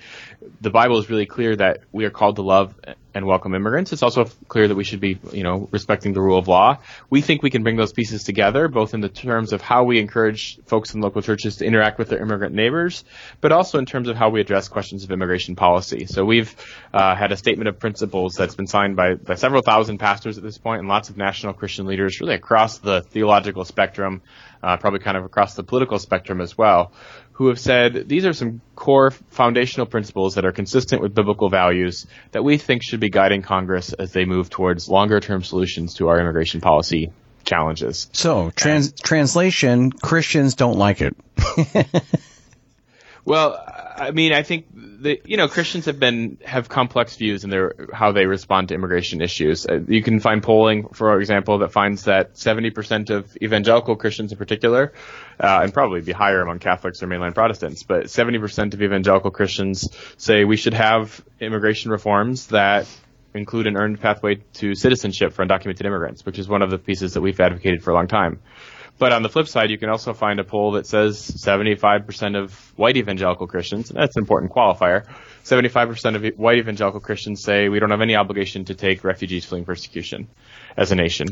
The 0.60 0.72
Bible 0.72 0.98
is 0.98 1.08
really 1.08 1.28
clear 1.28 1.56
that 1.56 1.82
we 1.92 2.04
are 2.06 2.10
called 2.10 2.38
to 2.38 2.42
love 2.42 2.74
and 3.16 3.26
welcome 3.26 3.56
immigrants. 3.56 3.94
It's 3.94 4.04
also 4.04 4.26
clear 4.50 4.68
that 4.68 4.76
we 4.76 4.84
should 4.84 5.00
be, 5.00 5.18
you 5.32 5.44
know, 5.44 5.70
respecting 5.72 6.12
the 6.12 6.20
rule 6.20 6.38
of 6.38 6.50
law. 6.50 6.80
We 7.10 7.22
think 7.22 7.42
we 7.42 7.50
can 7.50 7.64
bring 7.64 7.78
those 7.78 7.94
pieces 7.94 8.26
together, 8.26 8.68
both 8.68 8.94
in 8.94 9.00
the 9.00 9.08
terms 9.08 9.54
of 9.54 9.62
how 9.62 9.86
we 9.86 10.00
encourage 10.00 10.60
folks 10.66 10.94
in 10.94 11.00
local 11.00 11.22
churches 11.22 11.56
to 11.58 11.66
interact 11.66 11.98
with 11.98 12.10
their 12.10 12.22
immigrant 12.22 12.54
neighbors, 12.54 13.06
but 13.40 13.54
also 13.54 13.80
in 13.80 13.86
terms 13.86 14.10
of 14.10 14.18
how 14.18 14.30
we 14.30 14.42
address 14.42 14.68
questions 14.68 15.06
of 15.06 15.12
immigration 15.12 15.56
policy. 15.56 16.06
So 16.08 16.26
we've 16.26 16.54
uh, 16.94 17.16
had 17.16 17.32
a 17.32 17.38
statement 17.38 17.70
of 17.70 17.80
principles 17.80 18.34
that's 18.34 18.56
been 18.56 18.68
signed 18.68 18.98
by, 18.98 19.16
by 19.16 19.36
several 19.36 19.62
thousand 19.62 19.98
pastors 19.98 20.38
at 20.38 20.44
this 20.44 20.58
point 20.58 20.80
and 20.80 20.90
lots 20.90 21.10
of 21.10 21.16
national 21.16 21.54
Christian 21.54 21.86
leaders 21.86 22.20
really 22.20 22.36
across 22.36 22.80
the 22.80 23.02
theological 23.02 23.64
spectrum, 23.64 24.22
uh, 24.66 24.78
probably 24.78 25.00
kind 25.00 25.16
of 25.16 25.24
across 25.24 25.54
the 25.54 25.64
political 25.64 26.00
spectrum 26.00 26.42
as 26.42 26.58
well, 26.58 26.92
who 27.34 27.50
have 27.50 27.60
said 27.60 28.10
these 28.10 28.26
are 28.26 28.34
some 28.34 28.62
core 28.76 29.12
foundational 29.12 29.86
principles 29.86 30.36
that 30.36 30.46
are 30.46 30.52
consistent 30.52 31.04
with 31.04 31.14
biblical 31.14 31.50
values 31.50 32.08
that 32.32 32.44
we 32.44 32.58
think 32.58 32.82
should 32.84 33.00
be 33.00 33.10
guiding 33.10 33.44
Congress 33.44 33.94
as 33.94 34.12
they 34.12 34.26
move 34.26 34.50
towards 34.50 34.90
longer 34.90 35.20
term 35.20 35.44
solutions 35.44 35.94
to 35.96 36.08
our 36.08 36.20
immigration 36.20 36.62
policy 36.62 37.12
challenges. 37.44 38.10
So, 38.14 38.52
trans- 38.56 38.92
translation 38.94 39.92
Christians 39.92 40.56
don't 40.56 40.80
like 40.80 41.02
it. 41.02 41.16
well, 43.26 43.60
I 43.98 44.12
mean, 44.12 44.34
I 44.34 44.44
think 44.44 44.68
the 44.74 45.20
you 45.26 45.36
know 45.36 45.48
Christians 45.48 45.86
have 45.86 46.00
been 46.00 46.38
have 46.46 46.70
complex 46.70 47.16
views 47.16 47.44
in 47.44 47.50
their 47.50 47.74
how 47.92 48.12
they 48.12 48.28
respond 48.28 48.70
to 48.70 48.76
immigration 48.76 49.20
issues. 49.22 49.66
Uh, 49.66 49.80
you 49.88 50.04
can 50.04 50.20
find 50.20 50.44
polling, 50.44 50.90
for 50.90 51.20
example, 51.20 51.60
that 51.60 51.72
finds 51.72 52.04
that 52.04 52.36
70% 52.36 53.10
of 53.10 53.36
evangelical 53.42 53.96
Christians, 53.96 54.32
in 54.32 54.38
particular, 54.38 54.94
uh, 55.40 55.62
and 55.64 55.74
probably 55.74 56.02
be 56.02 56.12
higher 56.12 56.42
among 56.42 56.60
Catholics 56.60 57.02
or 57.02 57.08
mainline 57.08 57.34
Protestants, 57.34 57.82
but 57.82 58.06
70% 58.06 58.74
of 58.76 58.82
evangelical 58.82 59.32
Christians 59.32 59.90
say 60.18 60.44
we 60.44 60.58
should 60.58 60.76
have 60.76 61.24
immigration 61.40 61.90
reforms 61.90 62.48
that 62.48 62.88
include 63.34 63.68
an 63.68 63.76
earned 63.76 64.00
pathway 64.00 64.36
to 64.54 64.76
citizenship 64.76 65.34
for 65.34 65.46
undocumented 65.46 65.86
immigrants, 65.86 66.26
which 66.26 66.38
is 66.38 66.48
one 66.48 66.62
of 66.62 66.70
the 66.70 66.78
pieces 66.78 67.16
that 67.16 67.22
we've 67.22 67.40
advocated 67.40 67.84
for 67.84 67.92
a 67.92 67.94
long 67.94 68.08
time. 68.08 68.40
But 68.98 69.12
on 69.12 69.24
the 69.24 69.30
flip 69.30 69.48
side, 69.48 69.72
you 69.72 69.78
can 69.78 69.90
also 69.90 70.14
find 70.14 70.40
a 70.40 70.44
poll 70.44 70.74
that 70.74 70.88
says 70.88 71.20
75% 71.20 72.42
of 72.42 72.74
white 72.78 72.96
evangelical 72.96 73.46
Christians, 73.48 73.90
and 73.90 74.00
that's 74.00 74.16
an 74.16 74.22
important 74.22 74.54
qualifier, 74.54 75.06
75% 75.44 76.16
of 76.16 76.38
white 76.40 76.58
evangelical 76.58 77.00
Christians 77.00 77.44
say 77.44 77.70
we 77.70 77.80
don't 77.80 77.92
have 77.92 78.02
any 78.02 78.16
obligation 78.16 78.66
to 78.66 78.74
take 78.74 79.04
refugees 79.04 79.46
fleeing 79.46 79.66
persecution 79.66 80.28
as 80.78 80.92
a 80.92 80.96
nation. 80.96 81.28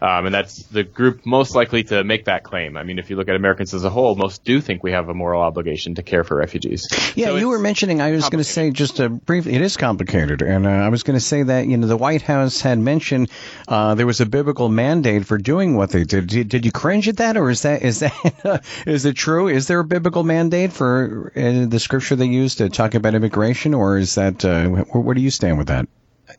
Um, 0.00 0.26
and 0.26 0.34
that's 0.34 0.62
the 0.64 0.82
group 0.82 1.24
most 1.24 1.54
likely 1.54 1.84
to 1.84 2.02
make 2.02 2.24
that 2.24 2.44
claim. 2.44 2.76
I 2.76 2.82
mean, 2.82 2.98
if 2.98 3.10
you 3.10 3.16
look 3.16 3.28
at 3.28 3.36
Americans 3.36 3.74
as 3.74 3.84
a 3.84 3.90
whole, 3.90 4.16
most 4.16 4.42
do 4.42 4.60
think 4.60 4.82
we 4.82 4.92
have 4.92 5.08
a 5.08 5.14
moral 5.14 5.42
obligation 5.42 5.96
to 5.96 6.02
care 6.02 6.24
for 6.24 6.36
refugees. 6.36 6.88
Yeah, 7.14 7.26
so 7.26 7.36
you 7.36 7.48
were 7.48 7.58
mentioning, 7.58 8.00
I 8.00 8.10
was 8.12 8.28
going 8.28 8.42
to 8.42 8.50
say 8.50 8.70
just 8.70 9.00
a 9.00 9.08
briefly, 9.08 9.54
it 9.54 9.60
is 9.60 9.76
complicated. 9.76 10.42
And 10.42 10.66
uh, 10.66 10.70
I 10.70 10.88
was 10.88 11.02
going 11.02 11.18
to 11.18 11.24
say 11.24 11.42
that, 11.42 11.66
you 11.66 11.76
know, 11.76 11.86
the 11.86 11.96
White 11.96 12.22
House 12.22 12.60
had 12.60 12.78
mentioned 12.78 13.30
uh, 13.68 13.94
there 13.94 14.06
was 14.06 14.20
a 14.20 14.26
biblical 14.26 14.68
mandate 14.68 15.26
for 15.26 15.38
doing 15.38 15.76
what 15.76 15.90
they 15.90 16.04
did. 16.04 16.26
Did, 16.26 16.48
did 16.48 16.64
you 16.64 16.72
cringe 16.72 17.07
at 17.08 17.16
that, 17.18 17.36
or 17.36 17.50
is 17.50 17.62
that, 17.62 17.82
is 17.82 18.00
that, 18.00 18.64
is 18.86 19.04
it 19.04 19.16
true? 19.16 19.48
Is 19.48 19.66
there 19.66 19.80
a 19.80 19.84
biblical 19.84 20.24
mandate 20.24 20.72
for 20.72 21.32
uh, 21.34 21.66
the 21.66 21.78
scripture 21.78 22.16
they 22.16 22.26
use 22.26 22.56
to 22.56 22.68
talk 22.68 22.94
about 22.94 23.14
immigration, 23.14 23.74
or 23.74 23.98
is 23.98 24.14
that, 24.14 24.44
uh, 24.44 24.68
where, 24.68 24.84
where 24.84 25.14
do 25.14 25.20
you 25.20 25.30
stand 25.30 25.58
with 25.58 25.68
that? 25.68 25.88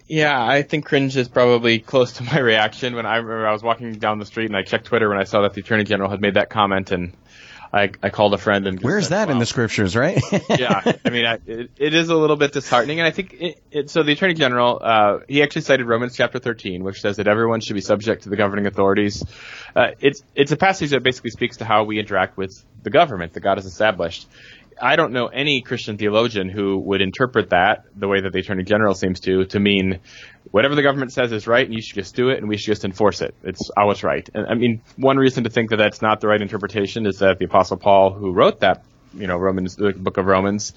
Yeah, 0.07 0.43
I 0.43 0.61
think 0.61 0.85
cringe 0.85 1.17
is 1.17 1.27
probably 1.27 1.79
close 1.93 2.13
to 2.13 2.23
my 2.23 2.39
reaction 2.39 2.95
when 2.95 3.05
I 3.05 3.17
remember 3.17 3.47
I 3.47 3.53
was 3.53 3.63
walking 3.63 3.93
down 3.93 4.19
the 4.19 4.25
street 4.25 4.45
and 4.45 4.55
I 4.55 4.63
checked 4.63 4.85
Twitter 4.85 5.09
when 5.09 5.19
I 5.19 5.23
saw 5.23 5.41
that 5.41 5.53
the 5.53 5.61
Attorney 5.61 5.83
General 5.83 6.09
had 6.09 6.21
made 6.21 6.35
that 6.35 6.49
comment 6.49 6.91
and 6.91 7.13
I, 7.71 7.91
I 8.01 8.09
called 8.09 8.33
a 8.33 8.37
friend 8.37 8.65
and 8.65 8.81
where's 8.81 9.09
that 9.09 9.27
well, 9.27 9.35
in 9.35 9.39
the 9.39 9.45
scriptures, 9.45 9.95
right? 9.95 10.19
yeah, 10.49 10.93
I 11.05 11.09
mean, 11.09 11.25
I, 11.25 11.39
it, 11.45 11.71
it 11.77 11.93
is 11.93 12.09
a 12.09 12.15
little 12.15 12.35
bit 12.35 12.51
disheartening, 12.51 12.99
and 12.99 13.07
I 13.07 13.11
think 13.11 13.33
it, 13.33 13.63
it, 13.71 13.89
so. 13.89 14.01
The 14.01 14.13
Attorney 14.13 14.33
General 14.33 14.79
uh, 14.81 15.19
he 15.27 15.43
actually 15.43 15.61
cited 15.61 15.85
Romans 15.85 16.15
chapter 16.15 16.39
13, 16.39 16.83
which 16.83 17.01
says 17.01 17.17
that 17.17 17.27
everyone 17.27 17.61
should 17.61 17.75
be 17.75 17.81
subject 17.81 18.23
to 18.23 18.29
the 18.29 18.35
governing 18.35 18.65
authorities. 18.65 19.23
Uh, 19.75 19.89
it's 19.99 20.23
it's 20.33 20.51
a 20.51 20.57
passage 20.57 20.91
that 20.91 21.03
basically 21.03 21.29
speaks 21.29 21.57
to 21.57 21.65
how 21.65 21.83
we 21.83 21.99
interact 21.99 22.37
with 22.37 22.63
the 22.81 22.89
government 22.89 23.33
that 23.33 23.41
God 23.41 23.57
has 23.57 23.65
established. 23.65 24.27
I 24.81 24.95
don't 24.95 25.11
know 25.11 25.27
any 25.27 25.61
Christian 25.61 25.97
theologian 25.97 26.49
who 26.49 26.77
would 26.79 27.01
interpret 27.01 27.49
that 27.49 27.85
the 27.95 28.07
way 28.07 28.21
that 28.21 28.31
the 28.31 28.39
Attorney 28.39 28.63
General 28.63 28.93
seems 28.93 29.19
to, 29.21 29.45
to 29.45 29.59
mean 29.59 29.99
whatever 30.51 30.75
the 30.75 30.81
government 30.81 31.11
says 31.11 31.31
is 31.31 31.47
right 31.47 31.65
and 31.65 31.73
you 31.73 31.81
should 31.81 31.95
just 31.95 32.15
do 32.15 32.29
it 32.29 32.37
and 32.37 32.47
we 32.47 32.57
should 32.57 32.67
just 32.67 32.85
enforce 32.85 33.21
it. 33.21 33.35
It's 33.43 33.69
always 33.75 34.03
right. 34.03 34.27
And 34.33 34.47
I 34.47 34.55
mean, 34.55 34.81
one 34.95 35.17
reason 35.17 35.43
to 35.43 35.49
think 35.49 35.69
that 35.71 35.77
that's 35.77 36.01
not 36.01 36.21
the 36.21 36.27
right 36.27 36.41
interpretation 36.41 37.05
is 37.05 37.19
that 37.19 37.39
the 37.39 37.45
Apostle 37.45 37.77
Paul, 37.77 38.13
who 38.13 38.31
wrote 38.31 38.61
that, 38.61 38.83
you 39.13 39.27
know, 39.27 39.37
Romans, 39.37 39.75
the 39.75 39.93
book 39.93 40.17
of 40.17 40.25
Romans, 40.25 40.73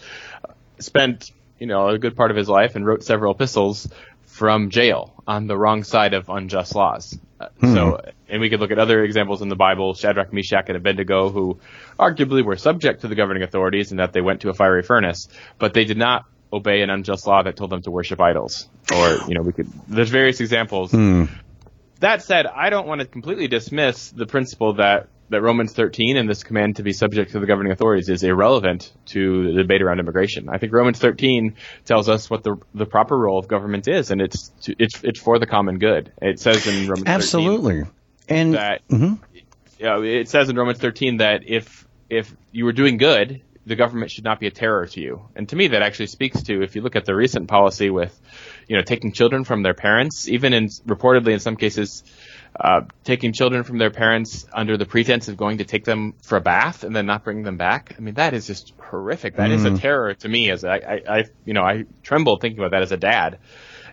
spent, 0.79 1.31
you 1.59 1.67
know, 1.67 1.89
a 1.89 1.99
good 1.99 2.17
part 2.17 2.31
of 2.31 2.37
his 2.37 2.49
life 2.49 2.77
and 2.77 2.87
wrote 2.87 3.05
several 3.05 3.35
epistles 3.35 3.89
from 4.27 4.71
jail 4.71 5.13
on 5.27 5.47
the 5.47 5.57
wrong 5.57 5.85
side 5.85 6.15
of 6.15 6.29
unjust 6.29 6.75
laws. 6.75 7.19
Hmm. 7.61 7.75
So, 7.75 8.01
and 8.29 8.41
we 8.41 8.51
could 8.51 8.61
look 8.61 8.71
at 8.71 8.79
other 8.79 9.03
examples 9.05 9.43
in 9.43 9.49
the 9.49 9.57
Bible, 9.57 9.95
Shadrach, 9.95 10.33
Meshach, 10.33 10.65
and 10.69 10.77
Abednego, 10.77 11.31
who 11.31 11.61
arguably 11.99 12.45
were 12.45 12.57
subject 12.57 13.03
to 13.03 13.09
the 13.09 13.15
governing 13.15 13.43
authorities 13.43 13.91
in 13.91 13.99
that 13.99 14.13
they 14.13 14.21
went 14.21 14.43
to 14.43 14.51
a 14.51 14.55
fiery 14.55 14.83
furnace, 14.83 15.29
but 15.59 15.75
they 15.75 15.85
did 15.85 15.99
not 15.99 16.25
obey 16.53 16.83
an 16.83 16.91
unjust 16.91 17.27
law 17.27 17.43
that 17.43 17.57
told 17.57 17.71
them 17.71 17.83
to 17.83 17.91
worship 17.91 18.21
idols. 18.21 18.69
Or, 18.95 19.19
you 19.27 19.35
know, 19.35 19.43
we 19.43 19.53
could, 19.53 19.69
there's 19.89 20.11
various 20.11 20.41
examples. 20.41 20.91
Hmm. 20.91 21.25
That 22.01 22.23
said, 22.23 22.47
I 22.47 22.71
don't 22.71 22.87
want 22.87 23.01
to 23.01 23.07
completely 23.07 23.47
dismiss 23.47 24.11
the 24.11 24.27
principle 24.27 24.75
that 24.75 25.09
that 25.33 25.43
Romans 25.43 25.73
13 25.73 26.17
and 26.17 26.29
this 26.29 26.45
command 26.45 26.77
to 26.77 26.83
be 26.83 26.93
subject 26.93 27.33
to 27.33 27.41
the 27.41 27.47
governing 27.47 27.73
authorities 27.73 28.09
is 28.09 28.23
irrelevant 28.23 28.93
to 29.07 29.53
the 29.53 29.63
debate 29.63 29.83
around 29.83 29.99
immigration. 29.99 30.49
I 30.49 30.59
think 30.59 30.73
Romans 30.73 30.99
13 30.99 31.57
tells 31.85 32.09
us 32.09 32.31
what 32.31 32.43
the 32.43 32.57
the 32.75 32.87
proper 32.87 33.19
role 33.19 33.39
of 33.39 33.49
government 33.49 33.89
is, 33.89 34.11
and 34.11 34.21
it's 34.21 34.49
to, 34.63 34.75
it's 34.79 35.03
it's 35.03 35.21
for 35.21 35.39
the 35.39 35.47
common 35.47 35.79
good. 35.79 36.13
It 36.21 36.39
says 36.39 36.67
in 36.67 36.89
Romans 36.89 37.09
absolutely, 37.09 37.85
and 38.29 38.55
that 38.55 38.87
mm-hmm. 38.89 39.15
you 39.79 39.85
know, 39.85 40.03
it 40.03 40.29
says 40.29 40.49
in 40.49 40.57
Romans 40.57 40.79
13 40.79 41.19
that 41.19 41.43
if 41.47 41.87
if 42.09 42.35
you 42.51 42.65
were 42.67 42.73
doing 42.73 42.99
good, 42.99 43.41
the 43.65 43.77
government 43.77 44.11
should 44.11 44.25
not 44.25 44.41
be 44.41 44.47
a 44.47 44.51
terror 44.51 44.87
to 44.87 45.01
you. 45.01 45.23
And 45.37 45.49
to 45.49 45.57
me, 45.57 45.69
that 45.69 45.83
actually 45.83 46.09
speaks 46.09 46.43
to 46.45 46.63
if 46.63 46.75
you 46.77 46.83
look 46.83 46.97
at 46.97 47.05
the 47.05 47.15
recent 47.15 47.49
policy 47.49 47.91
with, 47.91 48.19
you 48.69 48.77
know, 48.77 48.83
taking 48.83 49.13
children 49.13 49.45
from 49.45 49.63
their 49.63 49.75
parents, 49.75 50.29
even 50.29 50.53
in 50.53 50.67
reportedly 50.87 51.33
in 51.33 51.39
some 51.39 51.57
cases 51.57 52.03
uh, 52.59 52.83
taking 53.05 53.33
children 53.33 53.65
from 53.65 53.79
their 53.79 53.91
parents 53.91 54.47
under 54.53 54.77
the 54.77 54.85
pretense 54.85 55.29
of 55.29 55.37
going 55.37 55.59
to 55.59 55.65
take 55.65 55.85
them 55.85 56.15
for 56.23 56.37
a 56.37 56.41
bath 56.41 56.85
and 56.85 56.95
then 56.95 57.07
not 57.07 57.25
bringing 57.25 57.45
them 57.45 57.57
back. 57.57 57.95
I 57.97 58.01
mean, 58.01 58.15
that 58.15 58.35
is 58.35 58.47
just 58.47 58.75
horrific. 58.79 59.37
That 59.37 59.51
mm. 59.51 59.55
is 59.55 59.65
a 59.65 59.71
mm. 59.71 59.81
terror 59.81 60.15
to 60.15 60.29
me. 60.29 60.51
As 60.51 60.65
I, 60.65 60.77
I, 60.77 61.01
I, 61.09 61.25
you 61.45 61.55
know, 61.55 61.63
I 61.63 61.85
tremble 62.03 62.39
thinking 62.39 62.59
about 62.59 62.73
that 62.73 62.83
as 62.83 62.93
a 62.93 62.97
dad. 62.97 63.39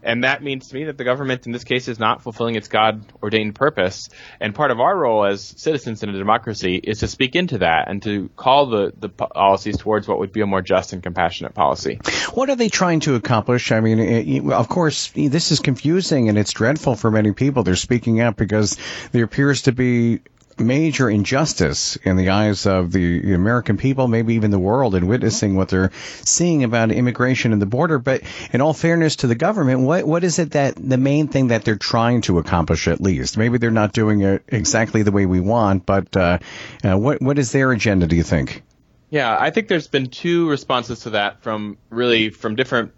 And 0.03 0.23
that 0.23 0.43
means 0.43 0.69
to 0.69 0.75
me 0.75 0.85
that 0.85 0.97
the 0.97 1.03
government 1.03 1.45
in 1.45 1.51
this 1.51 1.63
case 1.63 1.87
is 1.87 1.99
not 1.99 2.21
fulfilling 2.21 2.55
its 2.55 2.67
God 2.67 3.03
ordained 3.21 3.55
purpose. 3.55 4.09
And 4.39 4.55
part 4.55 4.71
of 4.71 4.79
our 4.79 4.97
role 4.97 5.25
as 5.25 5.41
citizens 5.57 6.03
in 6.03 6.09
a 6.09 6.17
democracy 6.17 6.75
is 6.75 6.99
to 6.99 7.07
speak 7.07 7.35
into 7.35 7.59
that 7.59 7.87
and 7.87 8.01
to 8.03 8.29
call 8.35 8.67
the, 8.67 8.93
the 8.97 9.09
policies 9.09 9.77
towards 9.77 10.07
what 10.07 10.19
would 10.19 10.31
be 10.31 10.41
a 10.41 10.45
more 10.45 10.61
just 10.61 10.93
and 10.93 11.03
compassionate 11.03 11.53
policy. 11.53 11.99
What 12.33 12.49
are 12.49 12.55
they 12.55 12.69
trying 12.69 13.01
to 13.01 13.15
accomplish? 13.15 13.71
I 13.71 13.79
mean, 13.79 13.99
eh, 13.99 14.23
it, 14.25 14.51
of 14.51 14.69
course, 14.69 15.11
this 15.15 15.51
is 15.51 15.59
confusing 15.59 16.29
and 16.29 16.37
it's 16.37 16.51
dreadful 16.51 16.95
for 16.95 17.11
many 17.11 17.31
people. 17.33 17.63
They're 17.63 17.75
speaking 17.75 18.19
out 18.19 18.37
because 18.37 18.77
there 19.11 19.23
appears 19.23 19.63
to 19.63 19.71
be 19.71 20.21
major 20.59 21.09
injustice 21.09 21.95
in 21.97 22.15
the 22.15 22.29
eyes 22.29 22.65
of 22.65 22.91
the 22.91 23.33
American 23.33 23.77
people, 23.77 24.07
maybe 24.07 24.35
even 24.35 24.51
the 24.51 24.59
world, 24.59 24.95
in 24.95 25.07
witnessing 25.07 25.55
what 25.55 25.69
they're 25.69 25.91
seeing 26.23 26.63
about 26.63 26.91
immigration 26.91 27.53
and 27.53 27.61
the 27.61 27.65
border. 27.65 27.99
But 27.99 28.21
in 28.51 28.61
all 28.61 28.73
fairness 28.73 29.17
to 29.17 29.27
the 29.27 29.35
government, 29.35 29.81
what 29.81 30.05
what 30.05 30.23
is 30.23 30.39
it 30.39 30.51
that 30.51 30.75
the 30.77 30.97
main 30.97 31.27
thing 31.27 31.47
that 31.47 31.63
they're 31.65 31.77
trying 31.77 32.21
to 32.21 32.39
accomplish 32.39 32.87
at 32.87 33.01
least? 33.01 33.37
Maybe 33.37 33.57
they're 33.57 33.71
not 33.71 33.93
doing 33.93 34.21
it 34.21 34.43
exactly 34.47 35.03
the 35.03 35.11
way 35.11 35.25
we 35.25 35.39
want, 35.39 35.85
but 35.85 36.15
uh, 36.15 36.39
uh, 36.83 36.97
what 36.97 37.21
what 37.21 37.39
is 37.39 37.51
their 37.51 37.71
agenda? 37.71 38.07
Do 38.07 38.15
you 38.15 38.23
think? 38.23 38.63
Yeah, 39.09 39.35
I 39.39 39.49
think 39.49 39.67
there's 39.67 39.87
been 39.87 40.07
two 40.07 40.47
responses 40.49 41.01
to 41.01 41.11
that 41.11 41.41
from 41.41 41.77
really 41.89 42.29
from 42.29 42.55
different 42.55 42.91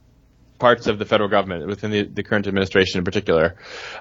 parts 0.62 0.86
of 0.88 1.00
the 1.00 1.06
federal 1.06 1.30
government, 1.30 1.68
within 1.68 1.92
the, 1.92 2.04
the 2.04 2.24
current 2.24 2.46
administration 2.48 3.00
in 3.00 3.04
particular. 3.04 3.56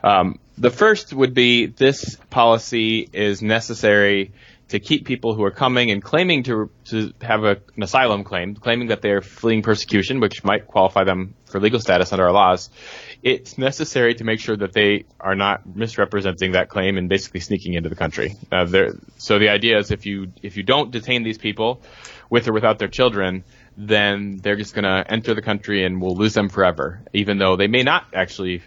Um, 0.04 0.38
the 0.58 0.70
first 0.70 1.12
would 1.12 1.34
be 1.34 1.66
this 1.66 2.16
policy 2.28 3.08
is 3.12 3.40
necessary 3.40 4.32
to 4.68 4.78
keep 4.78 5.04
people 5.04 5.34
who 5.34 5.42
are 5.42 5.50
coming 5.50 5.90
and 5.90 6.00
claiming 6.00 6.44
to 6.44 6.70
to 6.84 7.12
have 7.22 7.42
a, 7.44 7.56
an 7.76 7.82
asylum 7.82 8.22
claim, 8.22 8.54
claiming 8.54 8.88
that 8.88 9.00
they're 9.02 9.22
fleeing 9.22 9.62
persecution, 9.62 10.20
which 10.20 10.44
might 10.44 10.66
qualify 10.66 11.02
them 11.02 11.34
for 11.46 11.60
legal 11.60 11.80
status 11.80 12.12
under 12.12 12.26
our 12.26 12.32
laws. 12.32 12.70
It's 13.22 13.58
necessary 13.58 14.14
to 14.14 14.24
make 14.24 14.38
sure 14.38 14.56
that 14.56 14.72
they 14.72 15.06
are 15.18 15.34
not 15.34 15.66
misrepresenting 15.66 16.52
that 16.52 16.68
claim 16.68 16.98
and 16.98 17.08
basically 17.08 17.40
sneaking 17.40 17.74
into 17.74 17.88
the 17.88 17.96
country. 17.96 18.36
Uh, 18.52 18.66
so 19.18 19.38
the 19.38 19.48
idea 19.48 19.78
is 19.78 19.90
if 19.90 20.06
you 20.06 20.32
if 20.42 20.56
you 20.56 20.62
don't 20.62 20.90
detain 20.92 21.24
these 21.24 21.38
people, 21.38 21.82
with 22.30 22.46
or 22.48 22.52
without 22.52 22.78
their 22.78 22.88
children, 22.88 23.44
then 23.76 24.38
they're 24.42 24.56
just 24.56 24.74
going 24.74 24.84
to 24.84 25.04
enter 25.10 25.34
the 25.34 25.42
country 25.42 25.84
and 25.84 26.00
we'll 26.00 26.16
lose 26.16 26.34
them 26.34 26.48
forever, 26.48 27.00
even 27.12 27.38
though 27.38 27.56
they 27.56 27.66
may 27.66 27.82
not 27.82 28.04
actually 28.14 28.62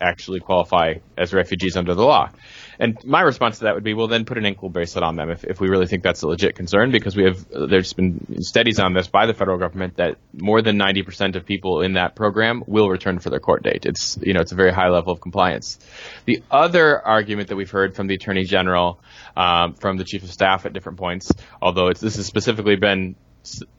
actually 0.00 0.40
qualify 0.40 0.94
as 1.16 1.32
refugees 1.32 1.76
under 1.76 1.94
the 1.94 2.04
law. 2.04 2.30
And 2.78 3.02
my 3.04 3.20
response 3.20 3.58
to 3.58 3.64
that 3.64 3.74
would 3.74 3.84
be, 3.84 3.94
well, 3.94 4.06
then 4.06 4.24
put 4.24 4.38
an 4.38 4.46
ankle 4.46 4.68
bracelet 4.68 5.02
on 5.02 5.16
them 5.16 5.30
if, 5.30 5.44
if 5.44 5.60
we 5.60 5.68
really 5.68 5.86
think 5.86 6.02
that's 6.02 6.22
a 6.22 6.28
legit 6.28 6.54
concern, 6.54 6.92
because 6.92 7.16
we 7.16 7.24
have 7.24 7.46
there's 7.48 7.92
been 7.92 8.42
studies 8.42 8.78
on 8.78 8.94
this 8.94 9.08
by 9.08 9.26
the 9.26 9.34
federal 9.34 9.58
government 9.58 9.96
that 9.96 10.16
more 10.32 10.62
than 10.62 10.78
90% 10.78 11.34
of 11.34 11.44
people 11.44 11.82
in 11.82 11.94
that 11.94 12.14
program 12.14 12.62
will 12.66 12.88
return 12.88 13.18
for 13.18 13.30
their 13.30 13.40
court 13.40 13.62
date. 13.62 13.84
It's 13.84 14.18
you 14.22 14.32
know 14.32 14.40
it's 14.40 14.52
a 14.52 14.56
very 14.56 14.72
high 14.72 14.88
level 14.88 15.12
of 15.12 15.20
compliance. 15.20 15.78
The 16.24 16.42
other 16.50 17.04
argument 17.04 17.48
that 17.48 17.56
we've 17.56 17.70
heard 17.70 17.96
from 17.96 18.06
the 18.06 18.14
attorney 18.14 18.44
general, 18.44 19.00
um, 19.36 19.74
from 19.74 19.96
the 19.96 20.04
chief 20.04 20.22
of 20.22 20.30
staff 20.30 20.64
at 20.64 20.72
different 20.72 20.98
points, 20.98 21.32
although 21.60 21.92
this 21.92 22.16
has 22.16 22.26
specifically 22.26 22.76
been 22.76 23.16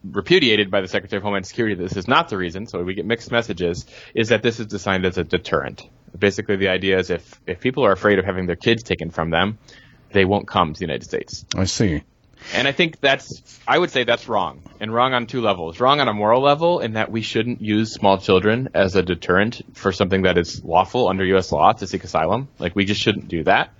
repudiated 0.03 0.71
by 0.71 0.81
the 0.81 0.87
Secretary 0.87 1.17
of 1.17 1.23
Homeland 1.23 1.45
Security 1.45 1.75
that 1.75 1.83
this 1.83 1.97
is 1.97 2.07
not 2.07 2.29
the 2.29 2.37
reason, 2.37 2.67
so 2.67 2.83
we 2.83 2.93
get 2.93 3.05
mixed 3.05 3.31
messages, 3.31 3.85
is 4.13 4.29
that 4.29 4.43
this 4.43 4.59
is 4.59 4.67
designed 4.67 5.05
as 5.05 5.17
a 5.17 5.23
deterrent. 5.23 5.87
Basically, 6.17 6.55
the 6.55 6.69
idea 6.69 6.97
is 6.99 7.09
if, 7.09 7.39
if 7.45 7.59
people 7.59 7.85
are 7.85 7.91
afraid 7.91 8.19
of 8.19 8.25
having 8.25 8.45
their 8.45 8.55
kids 8.55 8.83
taken 8.83 9.09
from 9.09 9.29
them, 9.29 9.57
they 10.11 10.25
won't 10.25 10.47
come 10.47 10.73
to 10.73 10.79
the 10.79 10.85
United 10.85 11.05
States. 11.05 11.45
I 11.55 11.65
see. 11.65 12.03
And 12.53 12.67
I 12.67 12.71
think 12.71 12.99
that's, 12.99 13.59
I 13.67 13.77
would 13.77 13.91
say 13.91 14.05
that's 14.05 14.27
wrong. 14.27 14.61
And 14.79 14.93
wrong 14.93 15.13
on 15.13 15.27
two 15.27 15.41
levels. 15.41 15.79
Wrong 15.79 15.99
on 15.99 16.07
a 16.07 16.13
moral 16.13 16.41
level 16.41 16.79
in 16.79 16.93
that 16.93 17.11
we 17.11 17.21
shouldn't 17.21 17.61
use 17.61 17.93
small 17.93 18.17
children 18.17 18.69
as 18.73 18.95
a 18.95 19.03
deterrent 19.03 19.61
for 19.73 19.91
something 19.91 20.23
that 20.23 20.37
is 20.37 20.63
lawful 20.63 21.09
under 21.09 21.25
U.S. 21.25 21.51
law 21.51 21.73
to 21.73 21.85
seek 21.85 22.03
asylum. 22.03 22.47
Like, 22.57 22.75
we 22.75 22.85
just 22.85 23.01
shouldn't 23.01 23.27
do 23.27 23.43
that 23.43 23.73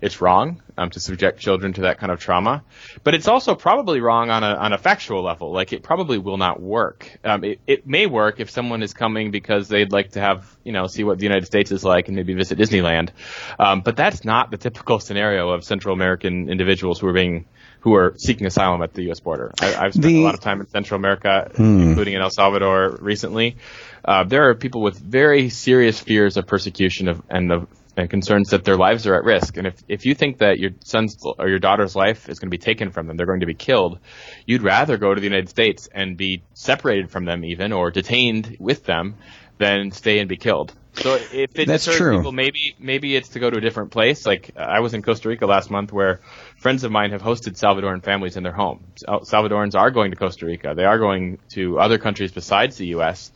it's 0.00 0.20
wrong 0.20 0.62
um, 0.76 0.90
to 0.90 1.00
subject 1.00 1.40
children 1.40 1.72
to 1.74 1.82
that 1.82 1.98
kind 1.98 2.10
of 2.12 2.20
trauma. 2.20 2.64
But 3.02 3.14
it's 3.14 3.28
also 3.28 3.54
probably 3.54 4.00
wrong 4.00 4.30
on 4.30 4.42
a 4.42 4.54
on 4.54 4.72
a 4.72 4.78
factual 4.78 5.22
level. 5.22 5.52
Like 5.52 5.72
it 5.72 5.82
probably 5.82 6.18
will 6.18 6.36
not 6.36 6.60
work. 6.60 7.18
Um, 7.24 7.44
it, 7.44 7.60
it 7.66 7.86
may 7.86 8.06
work 8.06 8.40
if 8.40 8.50
someone 8.50 8.82
is 8.82 8.94
coming 8.94 9.30
because 9.30 9.68
they'd 9.68 9.92
like 9.92 10.12
to 10.12 10.20
have 10.20 10.56
you 10.64 10.72
know 10.72 10.86
see 10.86 11.04
what 11.04 11.18
the 11.18 11.24
United 11.24 11.46
States 11.46 11.70
is 11.72 11.84
like 11.84 12.08
and 12.08 12.16
maybe 12.16 12.34
visit 12.34 12.58
Disneyland. 12.58 13.10
Um, 13.58 13.80
but 13.80 13.96
that's 13.96 14.24
not 14.24 14.50
the 14.50 14.58
typical 14.58 14.98
scenario 15.00 15.50
of 15.50 15.64
Central 15.64 15.94
American 15.94 16.48
individuals 16.48 17.00
who 17.00 17.08
are 17.08 17.12
being 17.12 17.46
who 17.84 17.94
are 17.96 18.14
seeking 18.16 18.46
asylum 18.46 18.82
at 18.82 18.94
the 18.94 19.02
U.S. 19.04 19.20
border. 19.20 19.52
I, 19.60 19.66
have 19.66 19.92
spent 19.92 20.06
the, 20.06 20.22
a 20.22 20.24
lot 20.24 20.32
of 20.32 20.40
time 20.40 20.60
in 20.62 20.68
Central 20.68 20.98
America, 20.98 21.50
hmm. 21.54 21.82
including 21.82 22.14
in 22.14 22.22
El 22.22 22.30
Salvador 22.30 22.96
recently. 22.98 23.58
Uh, 24.02 24.24
there 24.24 24.48
are 24.48 24.54
people 24.54 24.80
with 24.80 24.98
very 24.98 25.50
serious 25.50 26.00
fears 26.00 26.38
of 26.38 26.46
persecution 26.46 27.08
of, 27.08 27.22
and 27.28 27.52
of 27.52 27.68
and 27.96 28.10
concerns 28.10 28.50
that 28.50 28.64
their 28.64 28.76
lives 28.76 29.06
are 29.06 29.14
at 29.14 29.24
risk. 29.24 29.56
And 29.56 29.66
if, 29.66 29.82
if 29.88 30.06
you 30.06 30.14
think 30.14 30.38
that 30.38 30.58
your 30.58 30.70
son's 30.84 31.16
or 31.38 31.48
your 31.48 31.58
daughter's 31.58 31.94
life 31.94 32.28
is 32.28 32.38
going 32.38 32.48
to 32.48 32.56
be 32.56 32.58
taken 32.58 32.90
from 32.90 33.06
them, 33.06 33.16
they're 33.16 33.26
going 33.26 33.40
to 33.40 33.46
be 33.46 33.54
killed, 33.54 33.98
you'd 34.46 34.62
rather 34.62 34.96
go 34.96 35.14
to 35.14 35.20
the 35.20 35.26
United 35.26 35.48
States 35.48 35.88
and 35.92 36.16
be 36.16 36.42
separated 36.54 37.10
from 37.10 37.24
them 37.24 37.44
even 37.44 37.72
or 37.72 37.90
detained 37.90 38.56
with 38.58 38.84
them 38.84 39.16
than 39.58 39.92
stay 39.92 40.18
and 40.18 40.28
be 40.28 40.36
killed. 40.36 40.74
So 40.94 41.14
if 41.14 41.58
it 41.58 41.66
That's 41.66 41.84
true. 41.84 42.18
people, 42.18 42.30
maybe 42.30 42.76
maybe 42.78 43.16
it's 43.16 43.30
to 43.30 43.40
go 43.40 43.50
to 43.50 43.58
a 43.58 43.60
different 43.60 43.90
place. 43.90 44.24
Like 44.24 44.52
I 44.56 44.78
was 44.78 44.94
in 44.94 45.02
Costa 45.02 45.28
Rica 45.28 45.44
last 45.44 45.68
month, 45.68 45.92
where 45.92 46.20
friends 46.56 46.84
of 46.84 46.92
mine 46.92 47.10
have 47.10 47.20
hosted 47.20 47.58
Salvadoran 47.58 48.02
families 48.04 48.36
in 48.36 48.44
their 48.44 48.52
home. 48.52 48.84
Salvadorans 49.04 49.74
are 49.74 49.90
going 49.90 50.12
to 50.12 50.16
Costa 50.16 50.46
Rica. 50.46 50.74
They 50.76 50.84
are 50.84 50.98
going 50.98 51.38
to 51.50 51.80
other 51.80 51.98
countries 51.98 52.30
besides 52.30 52.76
the 52.76 52.86
U.S 52.88 53.32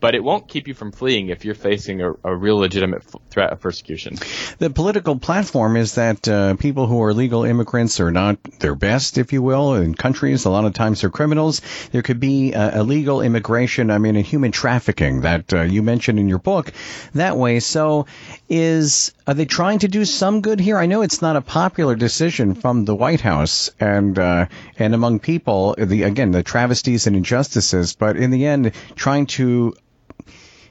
but 0.00 0.14
it 0.14 0.24
won't 0.24 0.48
keep 0.48 0.66
you 0.66 0.74
from 0.74 0.92
fleeing 0.92 1.28
if 1.28 1.44
you're 1.44 1.54
facing 1.54 2.00
a, 2.00 2.12
a 2.24 2.34
real 2.34 2.56
legitimate 2.56 3.02
f- 3.06 3.20
threat 3.30 3.52
of 3.52 3.60
persecution. 3.60 4.16
The 4.58 4.70
political 4.70 5.18
platform 5.18 5.76
is 5.76 5.94
that 5.94 6.26
uh, 6.26 6.54
people 6.56 6.86
who 6.86 7.02
are 7.02 7.12
legal 7.12 7.44
immigrants 7.44 8.00
are 8.00 8.10
not 8.10 8.42
their 8.60 8.74
best, 8.74 9.18
if 9.18 9.32
you 9.32 9.42
will, 9.42 9.74
in 9.74 9.94
countries. 9.94 10.44
A 10.44 10.50
lot 10.50 10.64
of 10.64 10.74
times 10.74 11.02
they're 11.02 11.10
criminals. 11.10 11.60
There 11.92 12.02
could 12.02 12.20
be 12.20 12.54
uh, 12.54 12.80
illegal 12.80 13.20
immigration, 13.20 13.90
I 13.90 13.98
mean, 13.98 14.16
a 14.16 14.22
human 14.22 14.52
trafficking 14.52 15.22
that 15.22 15.52
uh, 15.52 15.62
you 15.62 15.82
mentioned 15.82 16.18
in 16.18 16.28
your 16.28 16.38
book 16.38 16.72
that 17.14 17.36
way. 17.36 17.60
So 17.60 18.06
is, 18.48 19.12
are 19.26 19.34
they 19.34 19.44
trying 19.44 19.80
to 19.80 19.88
do 19.88 20.04
some 20.04 20.40
good 20.40 20.60
here? 20.60 20.78
I 20.78 20.86
know 20.86 21.02
it's 21.02 21.22
not 21.22 21.36
a 21.36 21.42
popular 21.42 21.94
decision 21.94 22.54
from 22.54 22.84
the 22.84 22.94
White 22.94 23.20
House 23.20 23.70
and, 23.78 24.18
uh, 24.18 24.46
and 24.78 24.94
among 24.94 25.20
people, 25.20 25.74
the, 25.78 26.04
again, 26.04 26.30
the 26.30 26.42
travesties 26.42 27.06
and 27.06 27.16
injustices, 27.16 27.94
but 27.94 28.16
in 28.16 28.30
the 28.30 28.46
end, 28.46 28.72
trying 28.96 29.26
to 29.26 29.74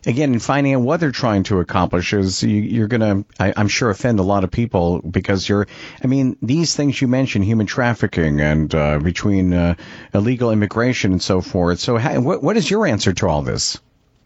again, 0.05 0.33
in 0.33 0.39
finding 0.39 0.73
out 0.73 0.81
what 0.81 0.99
they're 0.99 1.11
trying 1.11 1.43
to 1.43 1.59
accomplish 1.59 2.13
is 2.13 2.43
you, 2.43 2.83
are 2.83 2.87
going 2.87 3.25
to, 3.25 3.59
I'm 3.59 3.67
sure, 3.67 3.89
offend 3.89 4.19
a 4.19 4.23
lot 4.23 4.43
of 4.43 4.51
people 4.51 5.01
because 5.01 5.47
you're, 5.47 5.67
I 6.03 6.07
mean, 6.07 6.37
these 6.41 6.75
things 6.75 7.01
you 7.01 7.07
mentioned, 7.07 7.45
human 7.45 7.65
trafficking 7.65 8.41
and 8.41 8.73
uh, 8.73 8.99
between 8.99 9.53
uh, 9.53 9.75
illegal 10.13 10.51
immigration 10.51 11.11
and 11.11 11.21
so 11.21 11.41
forth. 11.41 11.79
So, 11.79 11.97
how, 11.97 12.19
what, 12.19 12.43
what 12.43 12.57
is 12.57 12.69
your 12.69 12.85
answer 12.85 13.13
to 13.13 13.27
all 13.27 13.41
this? 13.41 13.79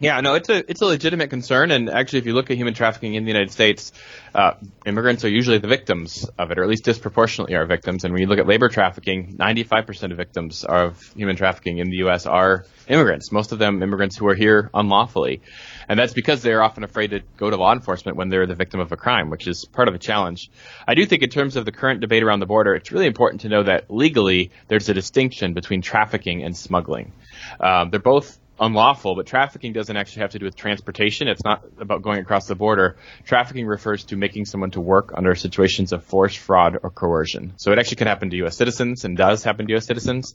Yeah, 0.04 0.20
no, 0.20 0.34
it's 0.34 0.50
a 0.50 0.70
it's 0.70 0.82
a 0.82 0.84
legitimate 0.84 1.30
concern, 1.30 1.70
and 1.70 1.88
actually, 1.88 2.18
if 2.18 2.26
you 2.26 2.34
look 2.34 2.50
at 2.50 2.58
human 2.58 2.74
trafficking 2.74 3.14
in 3.14 3.24
the 3.24 3.30
United 3.30 3.50
States, 3.50 3.90
uh, 4.34 4.52
immigrants 4.84 5.24
are 5.24 5.30
usually 5.30 5.56
the 5.56 5.66
victims 5.66 6.28
of 6.38 6.50
it, 6.50 6.58
or 6.58 6.62
at 6.62 6.68
least 6.68 6.84
disproportionately 6.84 7.54
are 7.54 7.64
victims. 7.64 8.04
And 8.04 8.12
when 8.12 8.20
you 8.20 8.28
look 8.28 8.38
at 8.38 8.46
labor 8.46 8.68
trafficking, 8.68 9.38
95% 9.38 10.10
of 10.10 10.18
victims 10.18 10.62
of 10.62 11.00
human 11.16 11.36
trafficking 11.36 11.78
in 11.78 11.88
the 11.88 11.96
U.S. 12.04 12.26
are 12.26 12.66
immigrants. 12.86 13.32
Most 13.32 13.52
of 13.52 13.58
them 13.58 13.82
immigrants 13.82 14.14
who 14.14 14.28
are 14.28 14.34
here 14.34 14.68
unlawfully, 14.74 15.40
and 15.88 15.98
that's 15.98 16.12
because 16.12 16.42
they're 16.42 16.62
often 16.62 16.84
afraid 16.84 17.12
to 17.12 17.20
go 17.38 17.48
to 17.48 17.56
law 17.56 17.72
enforcement 17.72 18.18
when 18.18 18.28
they're 18.28 18.46
the 18.46 18.54
victim 18.54 18.80
of 18.80 18.92
a 18.92 18.98
crime, 18.98 19.30
which 19.30 19.46
is 19.46 19.64
part 19.64 19.88
of 19.88 19.94
a 19.94 19.98
challenge. 19.98 20.50
I 20.86 20.96
do 20.96 21.06
think, 21.06 21.22
in 21.22 21.30
terms 21.30 21.56
of 21.56 21.64
the 21.64 21.72
current 21.72 22.02
debate 22.02 22.22
around 22.22 22.40
the 22.40 22.46
border, 22.46 22.74
it's 22.74 22.92
really 22.92 23.06
important 23.06 23.40
to 23.40 23.48
know 23.48 23.62
that 23.62 23.90
legally 23.90 24.50
there's 24.68 24.90
a 24.90 24.92
distinction 24.92 25.54
between 25.54 25.80
trafficking 25.80 26.42
and 26.42 26.54
smuggling. 26.54 27.12
Um, 27.58 27.88
they're 27.88 28.00
both 28.00 28.38
unlawful, 28.60 29.14
but 29.16 29.26
trafficking 29.26 29.72
doesn't 29.72 29.96
actually 29.96 30.22
have 30.22 30.30
to 30.30 30.38
do 30.38 30.44
with 30.44 30.56
transportation. 30.56 31.28
It's 31.28 31.44
not 31.44 31.64
about 31.78 32.02
going 32.02 32.20
across 32.20 32.46
the 32.46 32.54
border. 32.54 32.96
Trafficking 33.24 33.66
refers 33.66 34.04
to 34.04 34.16
making 34.16 34.46
someone 34.46 34.70
to 34.72 34.80
work 34.80 35.12
under 35.14 35.34
situations 35.34 35.92
of 35.92 36.04
force, 36.04 36.34
fraud, 36.34 36.78
or 36.82 36.90
coercion. 36.90 37.54
So 37.56 37.72
it 37.72 37.78
actually 37.78 37.96
can 37.96 38.06
happen 38.06 38.30
to 38.30 38.36
U.S. 38.38 38.56
citizens 38.56 39.04
and 39.04 39.16
does 39.16 39.42
happen 39.42 39.66
to 39.66 39.72
U.S. 39.72 39.86
citizens. 39.86 40.34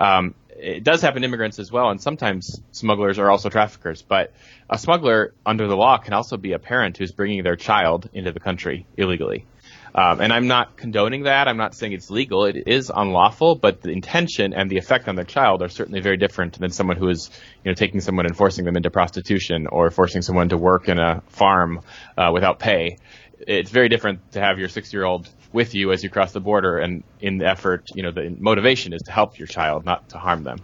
Um, 0.00 0.34
it 0.58 0.82
does 0.82 1.02
happen 1.02 1.22
to 1.22 1.28
immigrants 1.28 1.58
as 1.58 1.70
well, 1.70 1.90
and 1.90 2.00
sometimes 2.00 2.60
smugglers 2.72 3.18
are 3.18 3.30
also 3.30 3.48
traffickers. 3.48 4.02
But 4.02 4.32
a 4.68 4.76
smuggler, 4.76 5.34
under 5.46 5.68
the 5.68 5.76
law, 5.76 5.98
can 5.98 6.14
also 6.14 6.36
be 6.36 6.52
a 6.52 6.58
parent 6.58 6.96
who's 6.96 7.12
bringing 7.12 7.44
their 7.44 7.56
child 7.56 8.08
into 8.12 8.32
the 8.32 8.40
country 8.40 8.86
illegally. 8.96 9.46
Um, 9.94 10.20
and 10.20 10.32
I'm 10.32 10.46
not 10.46 10.76
condoning 10.76 11.24
that. 11.24 11.48
I'm 11.48 11.56
not 11.56 11.74
saying 11.74 11.92
it's 11.92 12.10
legal. 12.10 12.44
It 12.44 12.64
is 12.66 12.90
unlawful, 12.94 13.56
but 13.56 13.82
the 13.82 13.90
intention 13.90 14.52
and 14.52 14.70
the 14.70 14.78
effect 14.78 15.08
on 15.08 15.16
the 15.16 15.24
child 15.24 15.62
are 15.62 15.68
certainly 15.68 16.00
very 16.00 16.16
different 16.16 16.58
than 16.58 16.70
someone 16.70 16.96
who 16.96 17.08
is, 17.08 17.30
you 17.64 17.70
know, 17.70 17.74
taking 17.74 18.00
someone 18.00 18.26
and 18.26 18.36
forcing 18.36 18.64
them 18.64 18.76
into 18.76 18.90
prostitution 18.90 19.66
or 19.66 19.90
forcing 19.90 20.22
someone 20.22 20.50
to 20.50 20.56
work 20.56 20.88
in 20.88 20.98
a 20.98 21.22
farm 21.28 21.80
uh, 22.16 22.30
without 22.32 22.58
pay. 22.58 22.98
It's 23.46 23.70
very 23.70 23.88
different 23.88 24.32
to 24.32 24.40
have 24.40 24.58
your 24.58 24.68
six-year-old 24.68 25.28
with 25.52 25.74
you 25.74 25.92
as 25.92 26.04
you 26.04 26.10
cross 26.10 26.32
the 26.32 26.40
border 26.40 26.78
and 26.78 27.02
in 27.20 27.38
the 27.38 27.46
effort, 27.46 27.88
you 27.94 28.02
know, 28.02 28.10
the 28.10 28.34
motivation 28.38 28.92
is 28.92 29.02
to 29.02 29.12
help 29.12 29.38
your 29.38 29.46
child, 29.46 29.84
not 29.84 30.10
to 30.10 30.18
harm 30.18 30.44
them. 30.44 30.58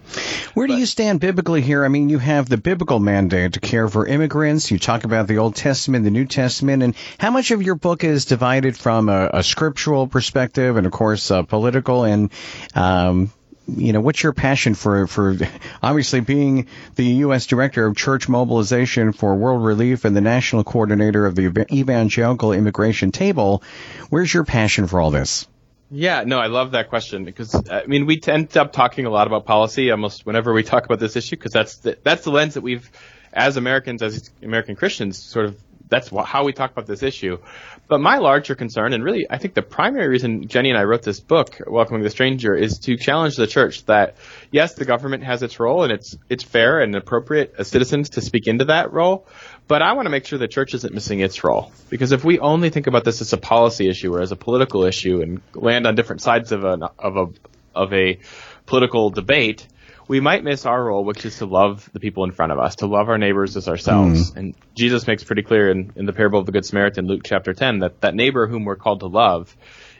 Where 0.52 0.66
do 0.66 0.76
you 0.76 0.87
stand 0.87 1.21
biblically 1.21 1.62
here? 1.62 1.85
I 1.85 1.88
mean, 1.88 2.11
you 2.11 2.19
have 2.19 2.49
the 2.49 2.59
biblical 2.59 3.00
mandate 3.00 3.54
to 3.54 3.61
care 3.61 3.88
for 3.88 4.07
immigrants. 4.07 4.71
You 4.71 4.78
talk 4.78 5.04
about 5.04 5.26
the 5.26 5.38
Old 5.38 5.57
Testament, 5.57 6.04
the 6.04 6.10
New 6.10 6.26
Testament, 6.26 6.82
and 6.82 6.95
how 7.19 7.30
much 7.30 7.50
of 7.50 7.63
your 7.63 7.75
book 7.75 8.04
is 8.04 8.26
divided 8.26 8.76
from 8.76 9.08
a, 9.08 9.30
a 9.34 9.43
scriptural 9.43 10.06
perspective 10.06 10.76
and, 10.76 10.87
of 10.87 10.93
course, 10.93 11.32
political 11.49 12.04
and 12.04 12.30
um, 12.75 13.32
you 13.67 13.93
know, 13.93 14.00
what's 14.00 14.23
your 14.23 14.33
passion 14.33 14.75
for, 14.75 15.07
for 15.07 15.37
obviously 15.83 16.21
being 16.21 16.69
the 16.97 17.05
U.S. 17.05 17.47
Director 17.47 17.87
of 17.87 17.97
Church 17.97 18.29
Mobilization 18.29 19.13
for 19.13 19.35
World 19.35 19.65
Relief 19.65 20.05
and 20.05 20.15
the 20.15 20.21
National 20.21 20.65
Coordinator 20.65 21.27
of 21.27 21.35
the 21.35 21.67
Evangelical 21.73 22.53
Immigration 22.53 23.11
Table? 23.11 23.63
Where's 24.11 24.33
your 24.33 24.45
passion 24.45 24.87
for 24.87 25.00
all 25.00 25.11
this? 25.11 25.47
Yeah, 25.91 26.25
no, 26.27 26.39
I 26.39 26.47
love 26.47 26.73
that 26.73 26.89
question 26.89 27.25
because 27.25 27.55
I 27.71 27.87
mean 27.87 28.07
we 28.07 28.21
end 28.27 28.57
up 28.57 28.73
talking 28.73 29.07
a 29.07 29.11
lot 29.11 29.27
about 29.27 29.45
policy 29.45 29.91
almost 29.91 30.27
whenever 30.27 30.53
we 30.53 30.63
talk 30.63 30.85
about 30.87 30.99
this 30.99 31.15
issue 31.15 31.37
because 31.37 31.53
that's 31.53 31.77
the, 31.77 31.99
that's 32.03 32.25
the 32.25 32.31
lens 32.31 32.55
that 32.55 32.63
we've 32.63 32.91
as 33.33 33.57
Americans 33.57 34.03
as 34.03 34.31
American 34.43 34.77
Christians 34.77 35.23
sort 35.23 35.47
of 35.47 35.61
that's 35.88 36.08
how 36.08 36.44
we 36.44 36.52
talk 36.52 36.73
about 36.73 36.86
this 36.86 37.02
issue. 37.02 37.38
But 37.86 38.00
my 38.00 38.18
larger 38.18 38.54
concern, 38.54 38.92
and 38.94 39.04
really, 39.04 39.26
I 39.28 39.38
think 39.38 39.54
the 39.54 39.62
primary 39.62 40.08
reason 40.08 40.49
Jenny 40.49 40.70
and 40.70 40.78
I 40.78 40.84
wrote 40.84 41.02
this 41.02 41.20
book, 41.20 41.60
Welcoming 41.66 42.02
the 42.02 42.10
Stranger, 42.10 42.54
is 42.54 42.78
to 42.80 42.97
challenge 42.97 43.36
the 43.36 43.47
church 43.47 43.84
that 43.86 44.16
yes, 44.50 44.75
the 44.75 44.84
government 44.84 45.25
has 45.25 45.42
its 45.42 45.60
role, 45.60 45.84
and 45.84 45.92
it's 45.92 46.16
it's 46.28 46.42
fair 46.42 46.80
and 46.80 46.94
appropriate 46.94 47.54
as 47.58 47.68
citizens 47.68 48.10
to 48.10 48.20
speak 48.20 48.47
into 48.47 48.66
that 48.66 48.92
role. 48.92 49.26
But 49.68 49.82
I 49.82 49.92
want 49.92 50.06
to 50.06 50.10
make 50.10 50.26
sure 50.26 50.38
the 50.38 50.49
church 50.49 50.75
isn't 50.75 50.94
missing 50.94 51.20
its 51.20 51.44
role 51.44 51.73
because 51.90 52.12
if 52.12 52.25
we 52.25 52.38
only 52.38 52.70
think 52.70 52.86
about 52.86 53.04
this 53.04 53.20
as 53.20 53.32
a 53.32 53.38
policy 53.38 53.88
issue 53.88 54.14
or 54.14 54.20
as 54.20 54.32
a 54.32 54.36
political 54.36 54.84
issue 54.84 55.20
and 55.20 55.40
land 55.54 55.86
on 55.86 55.94
different 55.94 56.23
sides 56.23 56.52
of 56.52 56.64
a 56.64 56.90
of 56.99 57.16
a 57.16 57.26
of 57.75 57.92
a 57.92 58.18
political 58.66 59.10
debate, 59.10 59.66
we 60.06 60.21
might 60.21 60.45
miss 60.45 60.67
our 60.67 60.84
role, 60.84 61.04
which 61.04 61.25
is 61.25 61.38
to 61.38 61.47
love 61.47 61.88
the 61.93 62.00
people 62.00 62.25
in 62.25 62.32
front 62.32 62.52
of 62.52 62.58
us, 62.58 62.76
to 62.76 62.86
love 62.86 63.08
our 63.08 63.19
neighbors 63.19 63.56
as 63.56 63.69
ourselves. 63.69 64.32
Mm. 64.32 64.36
And 64.36 64.54
Jesus 64.75 65.06
makes 65.06 65.25
pretty 65.25 65.43
clear 65.43 65.71
in, 65.71 65.93
in 65.97 66.06
the 66.06 66.12
parable 66.12 66.40
of 66.40 66.47
the 66.47 66.52
Good 66.52 66.67
Samaritan, 66.67 67.06
Luke 67.06 67.23
chapter 67.25 67.54
10, 67.54 67.80
that 67.80 68.00
that 68.02 68.14
neighbor 68.14 68.47
whom 68.47 68.64
we're 68.64 68.76
called 68.76 69.00
to 69.00 69.06
love 69.06 69.56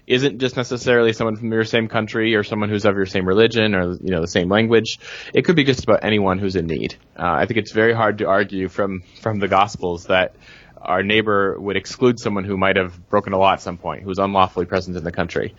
isn't 0.07 0.39
just 0.39 0.57
necessarily 0.57 1.13
someone 1.13 1.37
from 1.37 1.51
your 1.51 1.65
same 1.65 1.89
country 1.89 2.35
or 2.35 2.43
someone 2.43 2.69
who's 2.69 2.85
of 2.85 2.95
your 2.95 3.07
same 3.07 3.27
religion 3.27 3.75
or 3.75 3.93
you 3.95 4.11
know 4.11 4.21
the 4.21 4.29
same 4.29 4.49
language. 4.49 4.99
It 5.33 5.43
could 5.43 5.57
be 5.57 5.65
just 5.65 5.85
about 5.85 6.05
anyone 6.05 6.39
who's 6.39 6.57
in 6.57 6.67
need. 6.67 6.97
Uh, 7.19 7.23
I 7.23 7.47
think 7.47 7.59
it's 7.59 7.73
very 7.73 7.95
hard 7.95 8.19
to 8.19 8.27
argue 8.27 8.69
from 8.69 9.03
from 9.23 9.39
the 9.39 9.49
Gospels 9.49 10.07
that 10.07 10.35
our 10.85 11.03
neighbor 11.03 11.59
would 11.59 11.77
exclude 11.77 12.19
someone 12.21 12.45
who 12.45 12.57
might 12.57 12.77
have 12.77 13.09
broken 13.09 13.33
a 13.33 13.39
law 13.39 13.53
at 13.53 13.61
some 13.61 13.79
point, 13.79 14.03
who's 14.03 14.19
unlawfully 14.19 14.67
present 14.67 14.97
in 14.97 15.05
the 15.05 15.13
country. 15.13 15.55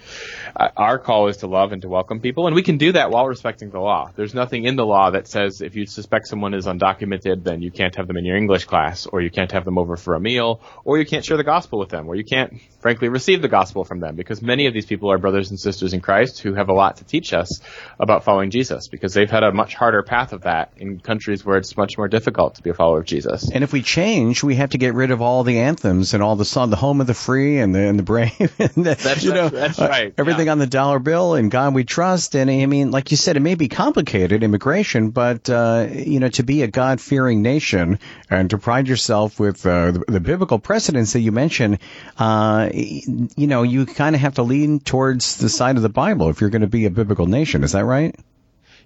Uh, 0.56 0.70
our 0.78 1.00
call 1.00 1.28
is 1.28 1.38
to 1.38 1.48
love 1.48 1.72
and 1.72 1.82
to 1.82 1.90
welcome 1.90 2.20
people, 2.20 2.48
and 2.48 2.56
we 2.56 2.64
can 2.64 2.78
do 2.78 2.92
that 2.92 3.12
while 3.12 3.28
respecting 3.28 3.70
the 3.70 3.80
law. 3.80 4.12
There's 4.16 4.34
nothing 4.34 4.66
in 4.66 4.76
the 4.76 4.86
law 4.86 5.12
that 5.12 5.28
says 5.28 5.62
if 5.62 5.76
you 5.76 5.86
suspect 5.86 6.28
someone 6.28 6.54
is 6.54 6.66
undocumented, 6.66 7.44
then 7.44 7.62
you 7.62 7.72
can't 7.72 7.96
have 7.96 8.08
them 8.08 8.18
in 8.18 8.26
your 8.26 8.38
English 8.38 8.66
class, 8.66 9.06
or 9.06 9.22
you 9.22 9.30
can't 9.30 9.52
have 9.52 9.66
them 9.66 9.78
over 9.78 9.96
for 9.96 10.16
a 10.16 10.20
meal, 10.20 10.62
or 10.84 10.98
you 10.98 11.06
can't 11.06 11.26
share 11.26 11.38
the 11.38 11.44
gospel 11.44 11.80
with 11.80 11.90
them, 11.90 12.08
or 12.08 12.16
you 12.16 12.24
can't, 12.24 12.62
frankly, 12.80 13.10
receive 13.10 13.42
the 13.42 13.48
gospel 13.48 13.84
from 13.84 14.00
them, 14.00 14.16
because 14.16 14.42
many 14.42 14.68
of 14.68 14.74
these 14.74 14.86
people 14.86 15.12
are 15.12 15.18
brothers 15.18 15.50
and 15.50 15.60
sisters 15.60 15.94
in 15.94 16.02
Christ 16.02 16.40
who 16.40 16.54
have 16.54 16.70
a 16.70 16.74
lot 16.74 16.98
to 16.98 17.04
teach 17.04 17.34
us 17.34 17.62
about 18.00 18.24
following 18.24 18.52
Jesus, 18.52 18.88
because 18.88 19.14
they've 19.14 19.30
had 19.30 19.44
a 19.44 19.52
much 19.52 19.76
harder 19.76 20.04
path 20.04 20.34
of 20.34 20.44
that 20.44 20.72
in 20.78 21.00
countries 21.00 21.44
where 21.46 21.58
it's 21.58 21.76
much 21.76 21.98
more 21.98 22.08
difficult 22.08 22.56
to 22.56 22.62
be 22.62 22.70
a 22.70 22.74
follower 22.74 23.00
of 23.00 23.06
Jesus. 23.06 23.52
And 23.52 23.64
if 23.64 23.74
we 23.74 23.82
change, 23.82 24.44
we 24.44 24.56
have 24.56 24.72
to 24.72 24.78
get 24.78 24.94
rid 24.94 25.12
of 25.12 25.15
of 25.16 25.22
all 25.22 25.44
the 25.44 25.60
anthems 25.60 26.14
and 26.14 26.22
all 26.22 26.36
the 26.36 26.46
song, 26.46 26.70
the 26.70 26.76
home 26.76 27.02
of 27.02 27.08
the 27.08 27.16
free 27.16 27.58
and 27.58 27.74
the 27.74 27.80
and 27.80 27.98
the 27.98 28.04
brave. 28.04 28.32
and 28.60 28.86
the, 28.86 28.96
that's, 28.96 29.24
you 29.24 29.34
know, 29.34 29.50
that's 29.50 29.80
right. 29.80 30.10
Uh, 30.10 30.16
everything 30.20 30.46
yeah. 30.46 30.52
on 30.52 30.60
the 30.60 30.68
dollar 30.68 31.00
bill 31.00 31.34
and 31.34 31.50
God 31.50 31.74
we 31.74 31.84
trust. 31.84 32.36
And 32.36 32.52
I 32.52 32.66
mean, 32.68 32.92
like 32.92 33.10
you 33.10 33.18
said, 33.18 33.38
it 33.38 33.40
may 33.40 33.56
be 33.56 33.68
complicated 33.68 34.44
immigration, 34.44 35.10
but 35.10 35.50
uh, 35.50 35.88
you 35.92 36.20
know, 36.20 36.30
to 36.30 36.44
be 36.44 36.62
a 36.62 36.68
God 36.68 37.02
fearing 37.02 37.42
nation 37.42 38.00
and 38.30 38.50
to 38.52 38.58
pride 38.58 38.88
yourself 38.88 39.40
with 39.40 39.66
uh, 39.66 39.92
the, 39.92 40.04
the, 40.08 40.20
biblical 40.20 40.60
precedents 40.60 41.14
that 41.14 41.22
you 41.22 41.32
mentioned, 41.32 41.80
uh, 42.18 42.70
you 42.74 43.48
know, 43.48 43.64
you 43.64 43.86
kind 43.86 44.16
of 44.16 44.22
have 44.22 44.36
to 44.36 44.44
lean 44.44 44.80
towards 44.80 45.38
the 45.38 45.50
side 45.50 45.78
of 45.78 45.82
the 45.82 45.90
Bible 45.90 46.30
if 46.30 46.42
you're 46.42 46.50
going 46.50 46.62
to 46.62 46.68
be 46.68 46.86
a 46.86 46.92
biblical 46.92 47.26
nation. 47.26 47.64
Is 47.64 47.72
that 47.72 47.86
right? 47.86 48.16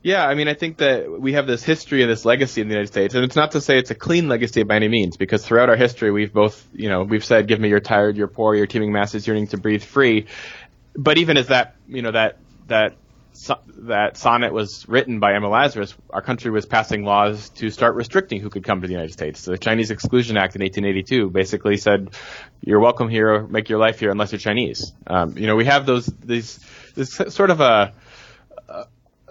Yeah, 0.01 0.25
I 0.25 0.33
mean, 0.33 0.47
I 0.47 0.53
think 0.53 0.77
that 0.77 1.19
we 1.19 1.33
have 1.33 1.45
this 1.45 1.61
history 1.61 2.01
and 2.01 2.09
this 2.09 2.23
legacy 2.23 2.61
in 2.61 2.69
the 2.69 2.73
United 2.73 2.87
States, 2.87 3.15
and 3.15 3.25
it's 3.25 3.35
not 3.35 3.51
to 3.51 3.61
say 3.61 3.77
it's 3.77 3.91
a 3.91 3.95
clean 3.95 4.29
legacy 4.29 4.63
by 4.63 4.75
any 4.75 4.87
means, 4.87 5.17
because 5.17 5.45
throughout 5.45 5.69
our 5.69 5.75
history, 5.75 6.09
we've 6.09 6.31
both, 6.31 6.65
you 6.73 6.87
know, 6.87 7.03
we've 7.03 7.25
said, 7.25 7.47
"Give 7.47 7.59
me 7.59 7.67
your 7.67 7.81
tired, 7.81 8.15
your 8.15 8.27
poor, 8.27 8.55
your 8.55 8.65
teeming 8.65 8.93
masses 8.93 9.27
yearning 9.27 9.47
to 9.47 9.57
breathe 9.57 9.83
free," 9.83 10.27
but 10.95 11.17
even 11.17 11.35
as 11.35 11.47
that, 11.47 11.75
you 11.87 12.01
know, 12.01 12.11
that 12.11 12.37
that 12.67 12.95
that 13.77 14.17
sonnet 14.17 14.53
was 14.53 14.87
written 14.87 15.19
by 15.19 15.33
Emma 15.33 15.49
Lazarus, 15.49 15.93
our 16.09 16.21
country 16.21 16.49
was 16.49 16.65
passing 16.65 17.03
laws 17.03 17.49
to 17.49 17.69
start 17.69 17.95
restricting 17.95 18.41
who 18.41 18.49
could 18.49 18.63
come 18.63 18.81
to 18.81 18.87
the 18.87 18.93
United 18.93 19.13
States. 19.13 19.41
So 19.41 19.51
the 19.51 19.57
Chinese 19.57 19.91
Exclusion 19.91 20.35
Act 20.37 20.55
in 20.55 20.61
1882 20.61 21.29
basically 21.29 21.75
said, 21.75 22.09
"You're 22.61 22.79
welcome 22.79 23.09
here, 23.09 23.45
make 23.47 23.67
your 23.67 23.79
life 23.79 23.99
here, 23.99 24.11
unless 24.11 24.31
you're 24.31 24.39
Chinese." 24.39 24.93
Um, 25.07 25.37
you 25.37 25.45
know, 25.45 25.57
we 25.57 25.65
have 25.65 25.85
those 25.85 26.05
these 26.05 26.57
this 26.95 27.11
sort 27.11 27.49
of 27.49 27.59
a 27.59 27.93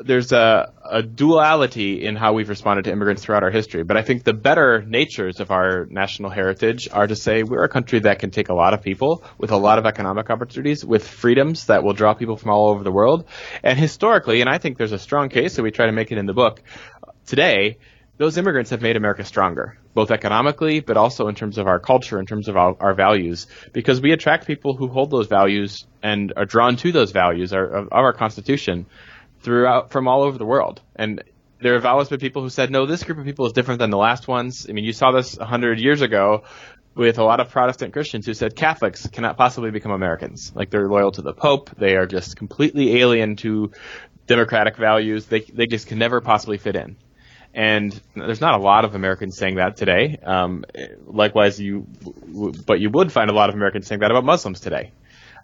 there's 0.01 0.33
a, 0.33 0.73
a, 0.85 1.03
duality 1.03 2.05
in 2.05 2.17
how 2.17 2.33
we've 2.33 2.49
responded 2.49 2.85
to 2.85 2.93
immigrants 2.93 3.23
throughout 3.23 3.43
our 3.43 3.51
history. 3.51 3.83
But 3.83 3.97
I 3.97 4.03
think 4.03 4.25
the 4.25 4.33
better 4.33 4.83
natures 4.83 5.41
of 5.41 5.51
our 5.51 5.87
national 5.87 6.31
heritage 6.31 6.89
are 6.93 7.07
to 7.07 7.17
say 7.17 7.43
we're 7.43 7.65
a 7.65 7.69
country 7.69 8.01
that 8.01 8.19
can 8.19 8.31
take 8.31 8.49
a 8.49 8.55
lot 8.55 8.75
of 8.75 8.83
people 8.83 9.25
with 9.39 9.51
a 9.51 9.57
lot 9.57 9.79
of 9.79 9.87
economic 9.87 10.31
opportunities, 10.31 10.85
with 10.85 11.07
freedoms 11.07 11.67
that 11.67 11.83
will 11.83 11.93
draw 11.93 12.15
people 12.15 12.37
from 12.37 12.51
all 12.51 12.69
over 12.69 12.85
the 12.85 12.93
world. 12.93 13.27
And 13.63 13.79
historically, 13.79 14.41
and 14.41 14.49
I 14.49 14.59
think 14.59 14.79
there's 14.79 14.93
a 14.93 14.99
strong 14.99 15.29
case, 15.29 15.55
so 15.55 15.63
we 15.63 15.71
try 15.71 15.87
to 15.87 15.93
make 15.93 16.13
it 16.13 16.19
in 16.19 16.27
the 16.27 16.35
book 16.35 16.63
today, 17.27 17.79
those 18.19 18.37
immigrants 18.37 18.71
have 18.71 18.83
made 18.83 18.97
America 18.97 19.25
stronger, 19.25 19.79
both 19.95 20.11
economically, 20.11 20.81
but 20.81 20.97
also 20.97 21.29
in 21.29 21.37
terms 21.37 21.57
of 21.57 21.69
our 21.69 21.79
culture, 21.79 22.19
in 22.19 22.27
terms 22.27 22.49
of 22.49 22.57
our, 22.57 22.77
our 22.81 22.95
values, 22.95 23.47
because 23.73 24.01
we 24.01 24.11
attract 24.11 24.47
people 24.47 24.75
who 24.75 24.89
hold 24.89 25.11
those 25.11 25.29
values 25.29 25.87
and 26.03 26.33
are 26.37 26.45
drawn 26.45 26.77
to 26.77 26.91
those 26.91 27.13
values 27.13 27.53
of 27.53 27.89
our 27.93 28.13
Constitution 28.13 28.87
throughout 29.41 29.91
from 29.91 30.09
all 30.09 30.23
over 30.23 30.39
the 30.39 30.47
world. 30.47 30.81
And 30.97 31.23
there 31.61 31.75
have 31.75 31.87
always 31.87 32.09
been 32.09 32.21
people 32.21 32.43
who 32.43 32.51
said, 32.51 32.71
no, 32.71 32.87
this 32.87 33.03
group 33.03 33.19
of 33.19 33.25
people 33.25 33.47
is 33.47 33.53
different 33.53 33.81
than 33.81 33.91
the 33.91 33.99
last 33.99 34.29
ones. 34.29 34.67
I 34.69 34.73
mean, 34.73 34.85
you 34.85 34.93
saw 34.93 35.11
this 35.11 35.37
hundred 35.37 35.81
years 35.81 36.03
ago 36.03 36.45
with 36.95 37.19
a 37.19 37.25
lot 37.25 37.41
of 37.41 37.51
Protestant 37.51 37.93
Christians 37.93 38.27
who 38.27 38.35
said 38.35 38.57
Catholics 38.57 39.07
cannot 39.09 39.37
possibly 39.37 39.71
become 39.71 39.93
Americans. 39.93 40.53
Like 40.55 40.71
they're 40.71 40.89
loyal 40.89 41.13
to 41.13 41.23
the 41.23 41.33
Pope. 41.33 41.71
They 41.77 41.97
are 41.97 42.07
just 42.07 42.37
completely 42.37 43.01
alien 43.01 43.37
to 43.37 43.73
democratic 44.27 44.77
values. 44.77 45.27
They, 45.27 45.41
they 45.41 45.67
just 45.67 45.87
can 45.87 45.99
never 45.99 46.21
possibly 46.21 46.59
fit 46.59 46.77
in. 46.77 46.97
And 47.55 47.99
there's 48.15 48.41
not 48.41 48.55
a 48.55 48.63
lot 48.63 48.85
of 48.85 48.95
Americans 48.95 49.37
saying 49.37 49.57
that 49.57 49.77
today. 49.77 50.19
Um, 50.23 50.65
likewise, 51.07 51.59
you, 51.59 51.87
but 52.67 52.79
you 52.79 52.91
would 52.91 53.11
find 53.11 53.31
a 53.31 53.33
lot 53.33 53.49
of 53.49 53.55
Americans 53.55 53.87
saying 53.87 54.01
that 54.01 54.11
about 54.11 54.25
Muslims 54.25 54.61
today. 54.61 54.93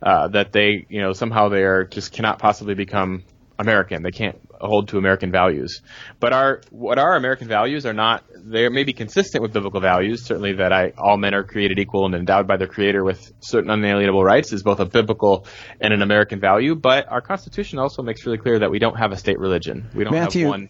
Uh, 0.02 0.28
that 0.28 0.52
they, 0.52 0.84
you 0.88 1.00
know, 1.00 1.12
somehow 1.12 1.48
they 1.48 1.62
are 1.62 1.84
just 1.84 2.12
cannot 2.12 2.38
possibly 2.38 2.74
become 2.74 3.24
American. 3.58 4.02
They 4.02 4.10
can't 4.10 4.38
hold 4.60 4.88
to 4.88 4.98
American 4.98 5.30
values. 5.30 5.82
But 6.20 6.32
our 6.32 6.60
what 6.70 6.98
our 6.98 7.16
American 7.16 7.48
values 7.48 7.86
are 7.86 7.92
not. 7.92 8.24
They 8.36 8.68
may 8.68 8.84
be 8.84 8.92
consistent 8.92 9.42
with 9.42 9.52
biblical 9.52 9.80
values. 9.80 10.24
Certainly, 10.24 10.54
that 10.54 10.72
I, 10.72 10.92
all 10.98 11.16
men 11.16 11.34
are 11.34 11.44
created 11.44 11.78
equal 11.78 12.06
and 12.06 12.14
endowed 12.14 12.46
by 12.46 12.56
their 12.56 12.66
Creator 12.66 13.04
with 13.04 13.32
certain 13.40 13.70
unalienable 13.70 14.24
rights 14.24 14.52
is 14.52 14.62
both 14.62 14.80
a 14.80 14.86
biblical 14.86 15.46
and 15.80 15.92
an 15.92 16.02
American 16.02 16.40
value. 16.40 16.74
But 16.74 17.10
our 17.10 17.20
Constitution 17.20 17.78
also 17.78 18.02
makes 18.02 18.24
really 18.26 18.38
clear 18.38 18.58
that 18.58 18.70
we 18.70 18.78
don't 18.78 18.96
have 18.96 19.12
a 19.12 19.16
state 19.16 19.38
religion. 19.38 19.88
We 19.94 20.04
don't 20.04 20.12
Matthew, 20.12 20.42
have 20.42 20.50
one. 20.50 20.68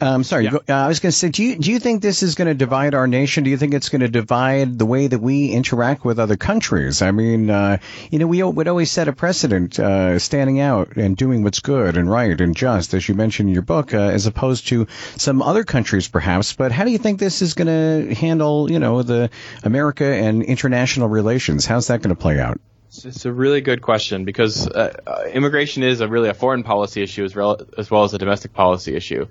Um, 0.00 0.24
sorry, 0.24 0.44
yeah. 0.44 0.54
uh, 0.68 0.72
I 0.72 0.88
was 0.88 1.00
going 1.00 1.12
to 1.12 1.16
say, 1.16 1.28
do 1.28 1.42
you 1.42 1.56
do 1.56 1.70
you 1.70 1.78
think 1.78 2.02
this 2.02 2.22
is 2.22 2.34
going 2.34 2.48
to 2.48 2.54
divide 2.54 2.94
our 2.94 3.06
nation? 3.06 3.44
Do 3.44 3.50
you 3.50 3.56
think 3.56 3.74
it's 3.74 3.88
going 3.88 4.00
to 4.00 4.08
divide 4.08 4.78
the 4.78 4.86
way 4.86 5.06
that 5.06 5.20
we 5.20 5.50
interact 5.50 6.04
with 6.04 6.18
other 6.18 6.36
countries? 6.36 7.00
I 7.00 7.12
mean, 7.12 7.48
uh, 7.48 7.78
you 8.10 8.18
know, 8.18 8.26
we 8.26 8.42
would 8.42 8.68
always 8.68 8.90
set 8.90 9.08
a 9.08 9.12
precedent, 9.12 9.78
uh, 9.78 10.18
standing 10.18 10.60
out 10.60 10.96
and 10.96 11.16
doing 11.16 11.44
what's 11.44 11.60
good 11.60 11.96
and 11.96 12.10
right 12.10 12.40
and 12.40 12.56
just, 12.56 12.92
as 12.92 13.08
you 13.08 13.14
mentioned 13.14 13.48
in 13.48 13.54
your 13.54 13.62
book, 13.62 13.94
uh, 13.94 13.98
as 13.98 14.26
opposed 14.26 14.68
to 14.68 14.86
some 15.16 15.42
other 15.42 15.64
countries, 15.64 16.08
perhaps. 16.08 16.52
But 16.52 16.72
how 16.72 16.84
do 16.84 16.90
you 16.90 16.98
think 16.98 17.20
this 17.20 17.40
is 17.40 17.54
going 17.54 17.68
to 17.68 18.14
handle, 18.14 18.70
you 18.70 18.80
know, 18.80 19.02
the 19.02 19.30
America 19.62 20.04
and 20.04 20.42
international 20.42 21.08
relations? 21.08 21.66
How's 21.66 21.86
that 21.86 22.02
going 22.02 22.14
to 22.14 22.20
play 22.20 22.40
out? 22.40 22.60
It's 23.02 23.24
a 23.24 23.32
really 23.32 23.60
good 23.60 23.82
question 23.82 24.24
because 24.24 24.68
uh, 24.68 24.94
uh, 25.06 25.24
immigration 25.32 25.82
is 25.82 26.00
a 26.00 26.06
really 26.06 26.28
a 26.28 26.34
foreign 26.34 26.62
policy 26.62 27.02
issue 27.02 27.24
as, 27.24 27.34
rel- 27.34 27.60
as 27.76 27.90
well 27.90 28.04
as 28.04 28.14
a 28.14 28.18
domestic 28.18 28.52
policy 28.52 28.94
issue, 28.94 29.26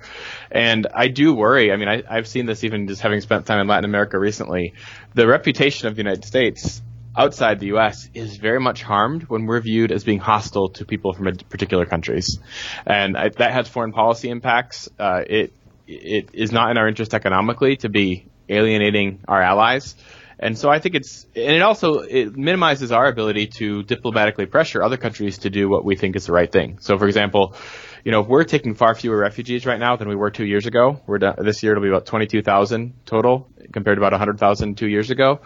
and 0.51 0.87
I 0.93 1.07
do 1.07 1.33
worry. 1.33 1.71
I 1.71 1.77
mean, 1.77 1.87
I, 1.87 2.03
I've 2.09 2.27
seen 2.27 2.45
this 2.45 2.63
even 2.65 2.87
just 2.87 3.01
having 3.01 3.21
spent 3.21 3.45
time 3.45 3.59
in 3.59 3.67
Latin 3.67 3.85
America 3.85 4.19
recently. 4.19 4.73
The 5.13 5.27
reputation 5.27 5.87
of 5.87 5.95
the 5.95 6.01
United 6.01 6.25
States 6.25 6.81
outside 7.15 7.59
the 7.59 7.67
U.S. 7.67 8.09
is 8.13 8.35
very 8.35 8.59
much 8.59 8.83
harmed 8.83 9.23
when 9.23 9.45
we're 9.45 9.61
viewed 9.61 9.91
as 9.91 10.03
being 10.03 10.19
hostile 10.19 10.69
to 10.69 10.85
people 10.85 11.13
from 11.13 11.33
particular 11.49 11.85
countries, 11.85 12.39
and 12.85 13.15
I, 13.15 13.29
that 13.29 13.53
has 13.53 13.69
foreign 13.69 13.93
policy 13.93 14.29
impacts. 14.29 14.89
Uh, 14.99 15.21
it 15.25 15.53
it 15.87 16.29
is 16.33 16.51
not 16.51 16.71
in 16.71 16.77
our 16.77 16.87
interest 16.87 17.13
economically 17.13 17.77
to 17.77 17.89
be 17.89 18.25
alienating 18.49 19.19
our 19.27 19.41
allies. 19.41 19.95
And 20.39 20.57
so 20.57 20.69
I 20.69 20.79
think 20.79 20.95
it's, 20.95 21.25
and 21.35 21.55
it 21.55 21.61
also, 21.61 21.99
it 21.99 22.35
minimizes 22.35 22.91
our 22.91 23.07
ability 23.07 23.47
to 23.59 23.83
diplomatically 23.83 24.45
pressure 24.45 24.83
other 24.83 24.97
countries 24.97 25.39
to 25.39 25.49
do 25.49 25.69
what 25.69 25.85
we 25.85 25.95
think 25.95 26.15
is 26.15 26.25
the 26.25 26.33
right 26.33 26.51
thing. 26.51 26.79
So 26.79 26.97
for 26.97 27.07
example, 27.07 27.55
you 28.03 28.11
know, 28.11 28.21
if 28.21 28.27
we're 28.27 28.43
taking 28.43 28.75
far 28.75 28.95
fewer 28.95 29.17
refugees 29.17 29.65
right 29.65 29.79
now 29.79 29.95
than 29.95 30.09
we 30.09 30.15
were 30.15 30.29
two 30.29 30.45
years 30.45 30.65
ago, 30.65 31.01
we're 31.07 31.19
this 31.19 31.63
year 31.63 31.71
it'll 31.71 31.83
be 31.83 31.89
about 31.89 32.05
22,000 32.05 32.93
total 33.05 33.49
compared 33.71 33.97
to 33.97 34.01
about 34.01 34.11
100,000 34.11 34.77
two 34.77 34.87
years 34.87 35.09
ago. 35.09 35.41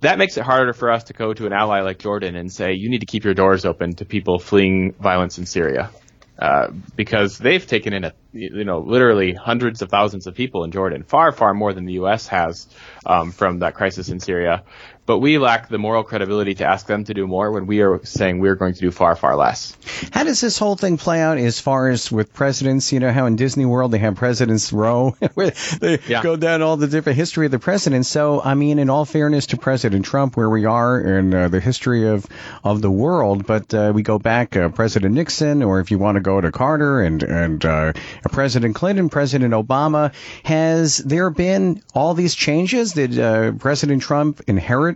That 0.00 0.18
makes 0.18 0.36
it 0.36 0.44
harder 0.44 0.72
for 0.72 0.90
us 0.90 1.04
to 1.04 1.12
go 1.12 1.32
to 1.32 1.46
an 1.46 1.52
ally 1.52 1.80
like 1.80 1.98
Jordan 1.98 2.36
and 2.36 2.52
say, 2.52 2.72
you 2.74 2.90
need 2.90 3.00
to 3.00 3.06
keep 3.06 3.24
your 3.24 3.34
doors 3.34 3.64
open 3.64 3.94
to 3.96 4.04
people 4.04 4.38
fleeing 4.38 4.92
violence 4.92 5.38
in 5.38 5.46
Syria. 5.46 5.90
Uh, 6.36 6.72
because 6.96 7.38
they've 7.38 7.64
taken 7.64 7.92
in 7.92 8.02
a, 8.02 8.12
you 8.32 8.64
know, 8.64 8.80
literally 8.80 9.34
hundreds 9.34 9.82
of 9.82 9.88
thousands 9.88 10.26
of 10.26 10.34
people 10.34 10.64
in 10.64 10.72
Jordan, 10.72 11.04
far, 11.04 11.30
far 11.30 11.54
more 11.54 11.72
than 11.72 11.84
the 11.84 11.92
U.S. 11.94 12.26
has 12.26 12.66
um, 13.06 13.30
from 13.30 13.60
that 13.60 13.74
crisis 13.74 14.08
in 14.08 14.18
Syria 14.18 14.64
but 15.06 15.18
we 15.18 15.38
lack 15.38 15.68
the 15.68 15.78
moral 15.78 16.02
credibility 16.02 16.54
to 16.56 16.64
ask 16.64 16.86
them 16.86 17.04
to 17.04 17.14
do 17.14 17.26
more 17.26 17.50
when 17.52 17.66
we 17.66 17.82
are 17.82 18.04
saying 18.04 18.38
we're 18.38 18.54
going 18.54 18.74
to 18.74 18.80
do 18.80 18.90
far, 18.90 19.14
far 19.16 19.36
less. 19.36 19.76
How 20.12 20.24
does 20.24 20.40
this 20.40 20.58
whole 20.58 20.76
thing 20.76 20.96
play 20.96 21.20
out 21.20 21.38
as 21.38 21.60
far 21.60 21.90
as 21.90 22.10
with 22.10 22.32
presidents? 22.32 22.92
You 22.92 23.00
know 23.00 23.12
how 23.12 23.26
in 23.26 23.36
Disney 23.36 23.66
World 23.66 23.92
they 23.92 23.98
have 23.98 24.16
President's 24.16 24.72
Row, 24.72 25.10
where 25.34 25.52
they 25.80 25.98
yeah. 26.08 26.22
go 26.22 26.36
down 26.36 26.62
all 26.62 26.76
the 26.76 26.86
different 26.86 27.16
history 27.16 27.46
of 27.46 27.52
the 27.52 27.58
presidents. 27.58 28.08
So, 28.08 28.40
I 28.40 28.54
mean, 28.54 28.78
in 28.78 28.88
all 28.88 29.04
fairness 29.04 29.46
to 29.46 29.56
President 29.56 30.04
Trump, 30.04 30.36
where 30.36 30.48
we 30.48 30.64
are 30.64 31.00
in 31.00 31.34
uh, 31.34 31.48
the 31.48 31.60
history 31.60 32.08
of, 32.08 32.26
of 32.62 32.80
the 32.80 32.90
world, 32.90 33.46
but 33.46 33.72
uh, 33.74 33.92
we 33.94 34.02
go 34.02 34.18
back 34.18 34.56
uh, 34.56 34.70
President 34.70 35.14
Nixon, 35.14 35.62
or 35.62 35.80
if 35.80 35.90
you 35.90 35.98
want 35.98 36.16
to 36.16 36.20
go 36.20 36.40
to 36.40 36.50
Carter 36.50 37.02
and, 37.02 37.22
and 37.22 37.64
uh, 37.64 37.92
President 38.30 38.74
Clinton, 38.74 39.08
President 39.08 39.52
Obama, 39.52 40.14
has 40.44 40.98
there 40.98 41.30
been 41.30 41.82
all 41.94 42.14
these 42.14 42.34
changes? 42.34 42.92
Did 42.92 43.18
uh, 43.18 43.52
President 43.52 44.02
Trump 44.02 44.40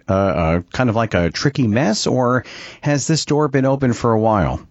inherit 0.07 0.11
uh, 0.11 0.13
uh, 0.13 0.61
kind 0.73 0.91
of 0.91 0.97
like 0.97 1.15
a 1.15 1.31
tricky 1.31 1.67
mess, 1.67 2.07
or 2.07 2.45
has 2.81 3.07
this 3.07 3.25
door 3.25 3.49
been 3.49 3.65
open 3.65 3.93
for 3.93 4.13
a 4.13 4.21
while? 4.21 4.67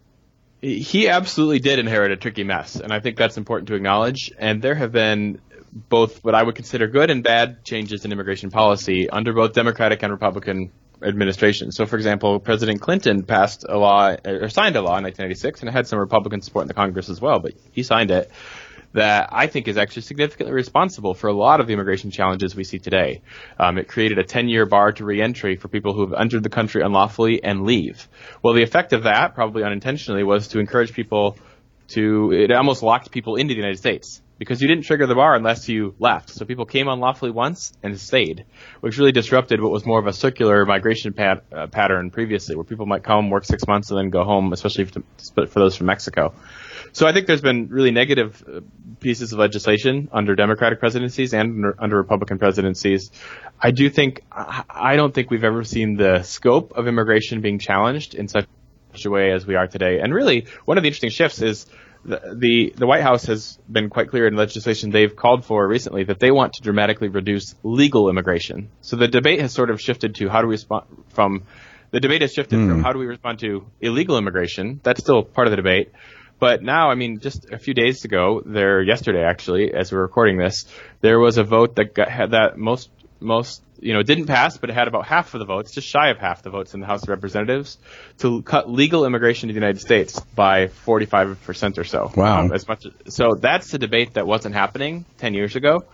He 0.62 1.08
absolutely 1.08 1.60
did 1.60 1.80
inherit 1.80 2.12
a 2.12 2.18
tricky 2.18 2.44
mess, 2.44 2.78
and 2.78 2.92
I 2.92 3.00
think 3.00 3.18
that's 3.18 3.38
important 3.38 3.68
to 3.70 3.76
acknowledge. 3.76 4.32
And 4.38 4.62
there 4.62 4.76
have 4.76 4.92
been 4.92 5.40
both 5.72 6.24
what 6.24 6.34
I 6.34 6.42
would 6.42 6.56
consider 6.56 6.88
good 6.88 7.12
and 7.12 7.24
bad 7.24 7.64
changes 7.64 8.06
in 8.06 8.12
immigration 8.12 8.50
policy 8.50 9.10
under 9.10 9.34
both 9.34 9.54
Democratic 9.54 10.02
and 10.02 10.12
Republican 10.12 10.72
administrations. 11.04 11.76
So, 11.76 11.86
for 11.86 11.96
example, 11.96 12.40
President 12.40 12.82
Clinton 12.82 13.24
passed 13.24 13.66
a 13.68 13.78
law 13.78 14.16
or 14.26 14.50
signed 14.50 14.76
a 14.76 14.82
law 14.82 14.98
in 14.98 15.04
1996, 15.04 15.62
and 15.62 15.70
it 15.70 15.74
had 15.74 15.88
some 15.88 16.00
Republican 16.00 16.42
support 16.42 16.64
in 16.64 16.68
the 16.68 16.74
Congress 16.74 17.10
as 17.10 17.22
well, 17.22 17.40
but 17.40 17.54
he 17.72 17.84
signed 17.84 18.10
it 18.10 18.32
that 18.94 19.30
I 19.32 19.48
think 19.48 19.68
is 19.68 19.78
actually 19.78 20.04
significantly 20.04 20.54
responsible 20.54 21.14
for 21.14 21.28
a 21.28 21.34
lot 21.34 21.60
of 21.60 21.68
the 21.68 21.74
immigration 21.74 22.12
challenges 22.12 22.56
we 22.56 22.64
see 22.64 22.80
today. 22.80 23.22
Um, 23.60 23.78
it 23.78 23.88
created 23.88 24.18
a 24.18 24.24
10-year 24.24 24.66
bar 24.66 24.92
to 24.94 25.06
reentry 25.06 25.56
for 25.56 25.68
people 25.68 25.94
who 25.94 26.02
have 26.02 26.14
entered 26.20 26.44
the 26.44 26.50
country 26.50 26.82
unlawfully 26.84 27.44
and 27.44 27.64
leave. 27.64 28.08
Well, 28.44 28.54
the 28.54 28.64
effect 28.64 28.94
of 28.94 29.04
that, 29.04 29.36
probably 29.36 29.64
unintentionally, 29.64 30.24
was 30.24 30.50
to 30.50 30.60
encourage 30.60 30.94
people 30.94 31.38
to, 31.90 32.32
it 32.32 32.52
almost 32.52 32.84
locked 32.84 33.12
people 33.12 33.36
into 33.36 33.54
the 33.54 33.60
United 33.60 33.78
States 33.78 34.22
because 34.38 34.62
you 34.62 34.68
didn't 34.68 34.84
trigger 34.84 35.08
the 35.08 35.16
bar 35.16 35.36
unless 35.36 35.68
you 35.68 35.96
left. 36.00 36.30
So 36.30 36.46
people 36.46 36.66
came 36.66 36.88
unlawfully 36.88 37.32
once 37.32 37.74
and 37.84 38.00
stayed, 38.00 38.46
which 38.82 38.98
really 38.98 39.12
disrupted 39.12 39.62
what 39.62 39.72
was 39.72 39.86
more 39.86 40.00
of 40.00 40.08
a 40.08 40.14
circular 40.14 40.66
migration 40.66 41.14
pat, 41.14 41.44
uh, 41.52 41.68
pattern 41.68 42.12
previously, 42.12 42.56
where 42.56 42.66
people 42.66 42.86
might 42.86 43.04
come, 43.04 43.30
work 43.30 43.46
six 43.46 43.68
months, 43.68 43.90
and 43.90 43.98
then 43.98 44.10
go 44.10 44.24
home, 44.24 44.54
especially 44.54 44.86
for, 44.86 45.02
for 45.48 45.60
those 45.60 45.76
from 45.76 45.88
Mexico. 45.88 46.34
So 46.94 47.06
I 47.08 47.14
think 47.14 47.28
there's 47.28 47.42
been 47.42 47.70
really 47.70 47.92
negative 47.92 48.44
uh, 48.48 48.62
pieces 49.00 49.34
of 49.34 49.40
legislation 49.40 50.10
under 50.12 50.36
Democratic 50.36 50.80
presidencies 50.80 51.34
and 51.34 51.50
under, 51.50 51.76
under 51.80 51.98
Republican 51.98 52.40
presidencies. 52.40 53.12
I 53.62 53.72
do 53.72 53.90
think 53.90 54.24
I 54.32 54.96
don't 54.96 55.14
think 55.14 55.30
we've 55.30 55.44
ever 55.44 55.64
seen 55.64 55.98
the 55.98 56.24
scope 56.24 56.74
of 56.76 56.88
immigration 56.88 57.42
being 57.42 57.60
challenged 57.60 58.16
in 58.16 58.28
such 58.28 58.48
a 59.06 59.10
way 59.10 59.32
as 59.32 59.46
we 59.46 59.56
are 59.56 59.68
today. 59.68 60.00
And 60.00 60.14
really, 60.14 60.48
one 60.66 60.78
of 60.78 60.84
the 60.84 60.88
interesting 60.88 61.10
shifts 61.10 61.42
is 61.42 61.66
the, 62.08 62.36
the, 62.36 62.74
the 62.78 62.88
White 62.88 63.04
House 63.04 63.26
has 63.26 63.60
been 63.70 63.90
quite 63.90 64.10
clear 64.10 64.28
in 64.28 64.36
legislation 64.36 64.90
they've 64.92 65.16
called 65.16 65.46
for 65.46 65.68
recently 65.68 66.06
that 66.06 66.20
they 66.20 66.32
want 66.32 66.54
to 66.54 66.64
dramatically 66.64 67.10
reduce 67.10 67.54
legal 67.64 68.10
immigration. 68.10 68.70
So 68.82 68.96
the 68.96 69.08
debate 69.08 69.42
has 69.42 69.54
sort 69.54 69.70
of 69.70 69.82
shifted 69.82 70.16
to 70.16 70.30
how 70.30 70.42
do 70.42 70.48
we 70.48 70.54
respond 70.54 70.86
from 71.10 71.44
the 71.92 72.00
debate 72.00 72.22
has 72.22 72.34
shifted 72.34 72.58
mm. 72.58 72.68
from 72.68 72.78
hmm. 72.78 72.84
how 72.84 72.92
do 72.92 73.00
we 73.00 73.06
respond 73.06 73.40
to 73.40 73.66
illegal 73.80 74.18
immigration. 74.18 74.80
That's 74.84 75.00
still 75.00 75.24
part 75.24 75.48
of 75.48 75.52
the 75.52 75.58
debate. 75.58 75.92
But 76.40 76.62
now, 76.62 76.92
I 76.92 76.96
mean, 76.96 77.20
just 77.20 77.50
a 77.52 77.58
few 77.58 77.74
days 77.74 78.06
ago, 78.06 78.42
there 78.46 78.82
yesterday 78.82 79.24
actually, 79.24 79.74
as 79.74 79.92
we're 79.92 80.02
recording 80.02 80.38
this, 80.38 80.66
there 81.02 81.20
was 81.20 81.38
a 81.38 81.44
vote 81.44 81.76
that 81.78 81.94
got, 81.94 82.10
had 82.10 82.32
that 82.32 82.58
most 82.58 82.90
most 83.20 83.64
you 83.80 83.94
know, 83.94 84.00
it 84.00 84.08
didn't 84.08 84.26
pass, 84.26 84.58
but 84.58 84.70
it 84.70 84.74
had 84.74 84.88
about 84.88 85.06
half 85.06 85.34
of 85.34 85.40
the 85.40 85.46
votes, 85.46 85.72
just 85.72 85.88
shy 85.88 86.10
of 86.10 86.18
half 86.18 86.42
the 86.42 86.50
votes 86.50 86.74
in 86.74 86.80
the 86.80 86.86
House 86.86 87.04
of 87.04 87.10
Representatives, 87.10 87.78
to 88.20 88.42
cut 88.42 88.70
legal 88.70 89.06
immigration 89.06 89.48
to 89.50 89.54
the 89.54 89.60
United 89.60 89.80
States 89.80 90.20
by 90.36 90.68
45% 90.68 91.78
or 91.78 91.84
so. 91.84 92.12
Wow. 92.16 92.42
Um, 92.42 92.54
as 92.54 92.68
much 92.68 92.86
so 93.08 93.36
that's 93.36 93.74
a 93.74 93.78
debate 93.78 94.14
that 94.16 94.26
wasn't 94.26 94.56
happening 94.56 95.06
10 95.18 95.34
years 95.34 95.56
ago. 95.56 95.86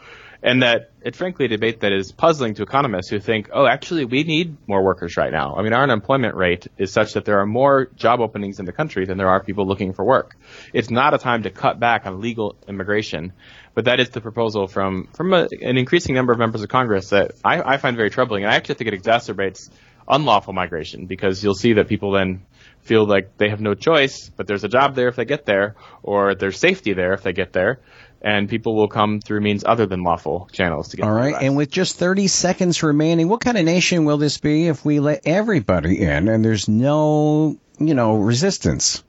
And 0.45 0.61
that 0.61 0.91
it's 1.01 1.17
frankly 1.17 1.45
a 1.45 1.47
debate 1.47 1.79
that 1.79 1.93
is 1.93 2.11
puzzling 2.11 2.55
to 2.55 2.63
economists 2.63 3.09
who 3.09 3.19
think, 3.19 3.49
oh, 3.53 3.65
actually, 3.65 4.03
we 4.03 4.23
need 4.23 4.57
more 4.67 4.83
workers 4.83 5.15
right 5.15 5.31
now. 5.31 5.55
I 5.55 5.63
mean, 5.63 5.71
our 5.71 5.83
unemployment 5.83 6.35
rate 6.35 6.67
is 6.77 6.91
such 6.91 7.13
that 7.13 7.23
there 7.23 7.39
are 7.39 7.45
more 7.45 7.85
job 7.95 8.19
openings 8.19 8.59
in 8.59 8.65
the 8.65 8.73
country 8.73 9.05
than 9.05 9.17
there 9.17 9.29
are 9.29 9.41
people 9.41 9.65
looking 9.65 9.93
for 9.93 10.03
work. 10.03 10.35
It's 10.73 10.89
not 10.89 11.13
a 11.13 11.17
time 11.17 11.43
to 11.43 11.49
cut 11.49 11.79
back 11.79 12.05
on 12.05 12.19
legal 12.19 12.57
immigration. 12.67 13.31
But 13.73 13.85
that 13.85 13.99
is 13.99 14.09
the 14.09 14.21
proposal 14.21 14.67
from 14.67 15.07
from 15.13 15.33
a, 15.33 15.47
an 15.61 15.77
increasing 15.77 16.13
number 16.13 16.31
of 16.31 16.39
members 16.39 16.61
of 16.61 16.69
Congress 16.69 17.09
that 17.09 17.31
I, 17.43 17.73
I 17.73 17.77
find 17.77 17.97
very 17.97 18.11
troubling, 18.11 18.43
and 18.43 18.53
I 18.53 18.55
actually 18.55 18.75
think 18.75 18.93
it 18.93 19.01
exacerbates 19.01 19.69
unlawful 20.07 20.53
migration 20.53 21.05
because 21.05 21.43
you'll 21.43 21.55
see 21.55 21.73
that 21.73 21.87
people 21.87 22.11
then 22.11 22.45
feel 22.81 23.05
like 23.05 23.37
they 23.37 23.49
have 23.49 23.61
no 23.61 23.73
choice, 23.73 24.29
but 24.29 24.47
there's 24.47 24.63
a 24.63 24.67
job 24.67 24.95
there 24.95 25.07
if 25.07 25.15
they 25.15 25.25
get 25.25 25.45
there, 25.45 25.75
or 26.03 26.35
there's 26.35 26.59
safety 26.59 26.93
there 26.93 27.13
if 27.13 27.23
they 27.23 27.33
get 27.33 27.53
there, 27.53 27.79
and 28.23 28.47
people 28.47 28.75
will 28.75 28.87
come 28.87 29.19
through 29.19 29.41
means 29.41 29.63
other 29.65 29.85
than 29.85 30.03
lawful 30.03 30.49
channels 30.51 30.89
to 30.89 30.97
get. 30.97 31.05
All 31.05 31.11
right, 31.11 31.35
and 31.41 31.57
with 31.57 31.69
just 31.69 31.97
30 31.97 32.27
seconds 32.27 32.81
remaining, 32.81 33.27
what 33.27 33.41
kind 33.41 33.57
of 33.57 33.65
nation 33.65 34.05
will 34.05 34.17
this 34.17 34.37
be 34.37 34.67
if 34.67 34.85
we 34.85 34.99
let 34.99 35.21
everybody 35.25 36.01
in 36.01 36.29
and 36.29 36.43
there's 36.43 36.67
no, 36.67 37.57
you 37.79 37.93
know, 37.93 38.15
resistance? 38.15 39.03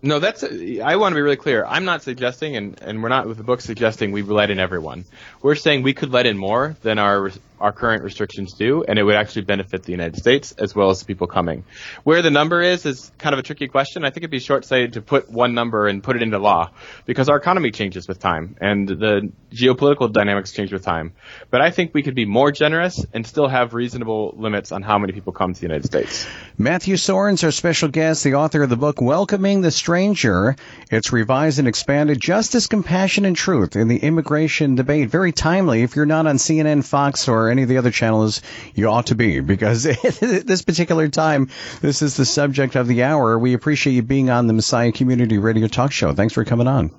No, 0.00 0.20
that's. 0.20 0.44
I 0.44 0.94
want 0.96 1.12
to 1.12 1.16
be 1.16 1.22
really 1.22 1.36
clear. 1.36 1.64
I'm 1.66 1.84
not 1.84 2.02
suggesting, 2.02 2.56
and, 2.56 2.80
and 2.80 3.02
we're 3.02 3.08
not 3.08 3.26
with 3.26 3.36
the 3.36 3.42
book 3.42 3.60
suggesting 3.60 4.12
we 4.12 4.22
let 4.22 4.50
in 4.50 4.60
everyone. 4.60 5.04
We're 5.42 5.56
saying 5.56 5.82
we 5.82 5.92
could 5.92 6.12
let 6.12 6.24
in 6.24 6.38
more 6.38 6.76
than 6.82 7.00
our 7.00 7.32
our 7.60 7.72
current 7.72 8.02
restrictions 8.02 8.52
do, 8.52 8.84
and 8.84 8.98
it 8.98 9.02
would 9.02 9.14
actually 9.14 9.42
benefit 9.42 9.82
the 9.82 9.92
United 9.92 10.16
States 10.16 10.52
as 10.52 10.74
well 10.74 10.90
as 10.90 11.02
people 11.02 11.26
coming. 11.26 11.64
Where 12.04 12.22
the 12.22 12.30
number 12.30 12.60
is 12.60 12.86
is 12.86 13.10
kind 13.18 13.32
of 13.32 13.38
a 13.38 13.42
tricky 13.42 13.68
question. 13.68 14.04
I 14.04 14.10
think 14.10 14.18
it'd 14.18 14.30
be 14.30 14.38
short-sighted 14.38 14.94
to 14.94 15.02
put 15.02 15.30
one 15.30 15.54
number 15.54 15.86
and 15.86 16.02
put 16.02 16.16
it 16.16 16.22
into 16.22 16.38
law 16.38 16.70
because 17.06 17.28
our 17.28 17.36
economy 17.36 17.70
changes 17.70 18.08
with 18.08 18.18
time 18.18 18.56
and 18.60 18.88
the 18.88 19.32
geopolitical 19.50 20.12
dynamics 20.12 20.52
change 20.52 20.72
with 20.72 20.84
time. 20.84 21.12
But 21.50 21.60
I 21.60 21.70
think 21.70 21.94
we 21.94 22.02
could 22.02 22.14
be 22.14 22.24
more 22.24 22.52
generous 22.52 23.04
and 23.12 23.26
still 23.26 23.48
have 23.48 23.74
reasonable 23.74 24.34
limits 24.36 24.72
on 24.72 24.82
how 24.82 24.98
many 24.98 25.12
people 25.12 25.32
come 25.32 25.54
to 25.54 25.60
the 25.60 25.66
United 25.66 25.86
States. 25.86 26.26
Matthew 26.56 26.96
Soerens, 26.96 27.44
our 27.44 27.50
special 27.50 27.88
guest, 27.88 28.24
the 28.24 28.34
author 28.34 28.62
of 28.62 28.68
the 28.70 28.76
book 28.76 29.00
Welcoming 29.00 29.60
the 29.60 29.70
Stranger. 29.70 30.56
It's 30.90 31.12
revised 31.12 31.58
and 31.58 31.68
expanded 31.68 32.20
justice, 32.20 32.66
compassion, 32.66 33.24
and 33.24 33.36
truth 33.36 33.76
in 33.76 33.88
the 33.88 33.98
immigration 33.98 34.74
debate. 34.74 35.08
Very 35.10 35.32
timely 35.32 35.82
if 35.82 35.96
you're 35.96 36.06
not 36.06 36.26
on 36.26 36.36
CNN, 36.36 36.84
Fox, 36.84 37.28
or 37.28 37.47
any 37.50 37.62
of 37.62 37.68
the 37.68 37.78
other 37.78 37.90
channels, 37.90 38.42
you 38.74 38.88
ought 38.88 39.06
to 39.06 39.14
be 39.14 39.40
because 39.40 39.86
at 39.86 40.46
this 40.46 40.62
particular 40.62 41.08
time, 41.08 41.48
this 41.80 42.02
is 42.02 42.16
the 42.16 42.24
subject 42.24 42.76
of 42.76 42.86
the 42.86 43.02
hour. 43.02 43.38
We 43.38 43.54
appreciate 43.54 43.94
you 43.94 44.02
being 44.02 44.30
on 44.30 44.46
the 44.46 44.52
Messiah 44.52 44.92
Community 44.92 45.38
Radio 45.38 45.66
Talk 45.66 45.92
Show. 45.92 46.14
Thanks 46.14 46.34
for 46.34 46.44
coming 46.44 46.66
on. 46.66 46.90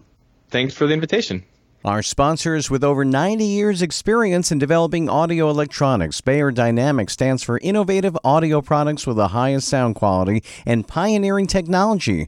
Thanks 0.49 0.73
for 0.73 0.87
the 0.87 0.93
invitation. 0.93 1.43
Our 1.85 2.01
sponsors 2.01 2.69
with 2.69 2.83
over 2.83 3.05
90 3.05 3.45
years 3.45 3.81
experience 3.81 4.51
in 4.51 4.59
developing 4.59 5.07
audio 5.07 5.49
electronics, 5.49 6.19
Beyerdynamic 6.19 7.09
stands 7.09 7.41
for 7.41 7.57
innovative 7.59 8.17
audio 8.21 8.59
products 8.59 9.07
with 9.07 9.15
the 9.15 9.29
highest 9.29 9.69
sound 9.69 9.95
quality 9.95 10.43
and 10.65 10.85
pioneering 10.85 11.47
technology. 11.47 12.27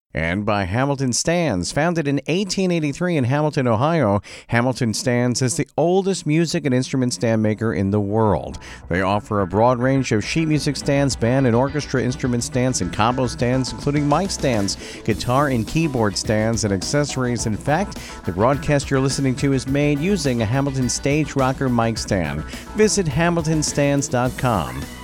and 0.13 0.45
by 0.45 0.65
Hamilton 0.65 1.13
Stands. 1.13 1.71
Founded 1.71 2.07
in 2.07 2.15
1883 2.15 3.17
in 3.17 3.23
Hamilton, 3.25 3.67
Ohio, 3.67 4.21
Hamilton 4.47 4.93
Stands 4.93 5.41
is 5.41 5.57
the 5.57 5.67
oldest 5.77 6.25
music 6.25 6.65
and 6.65 6.73
instrument 6.73 7.13
stand 7.13 7.41
maker 7.41 7.73
in 7.73 7.91
the 7.91 7.99
world. 7.99 8.59
They 8.89 9.01
offer 9.01 9.41
a 9.41 9.47
broad 9.47 9.79
range 9.79 10.11
of 10.11 10.25
sheet 10.25 10.47
music 10.47 10.75
stands, 10.75 11.15
band 11.15 11.47
and 11.47 11.55
orchestra 11.55 12.01
instrument 12.01 12.43
stands, 12.43 12.81
and 12.81 12.93
combo 12.93 13.27
stands, 13.27 13.71
including 13.71 14.07
mic 14.07 14.31
stands, 14.31 14.77
guitar 15.03 15.47
and 15.47 15.67
keyboard 15.67 16.17
stands, 16.17 16.63
and 16.63 16.73
accessories. 16.73 17.45
In 17.45 17.57
fact, 17.57 17.99
the 18.25 18.31
broadcast 18.31 18.89
you're 18.89 18.99
listening 18.99 19.35
to 19.35 19.53
is 19.53 19.67
made 19.67 19.99
using 19.99 20.41
a 20.41 20.45
Hamilton 20.45 20.89
Stage 20.89 21.35
Rocker 21.35 21.69
mic 21.69 21.97
stand. 21.97 22.43
Visit 22.75 23.05
hamiltonstands.com. 23.05 25.00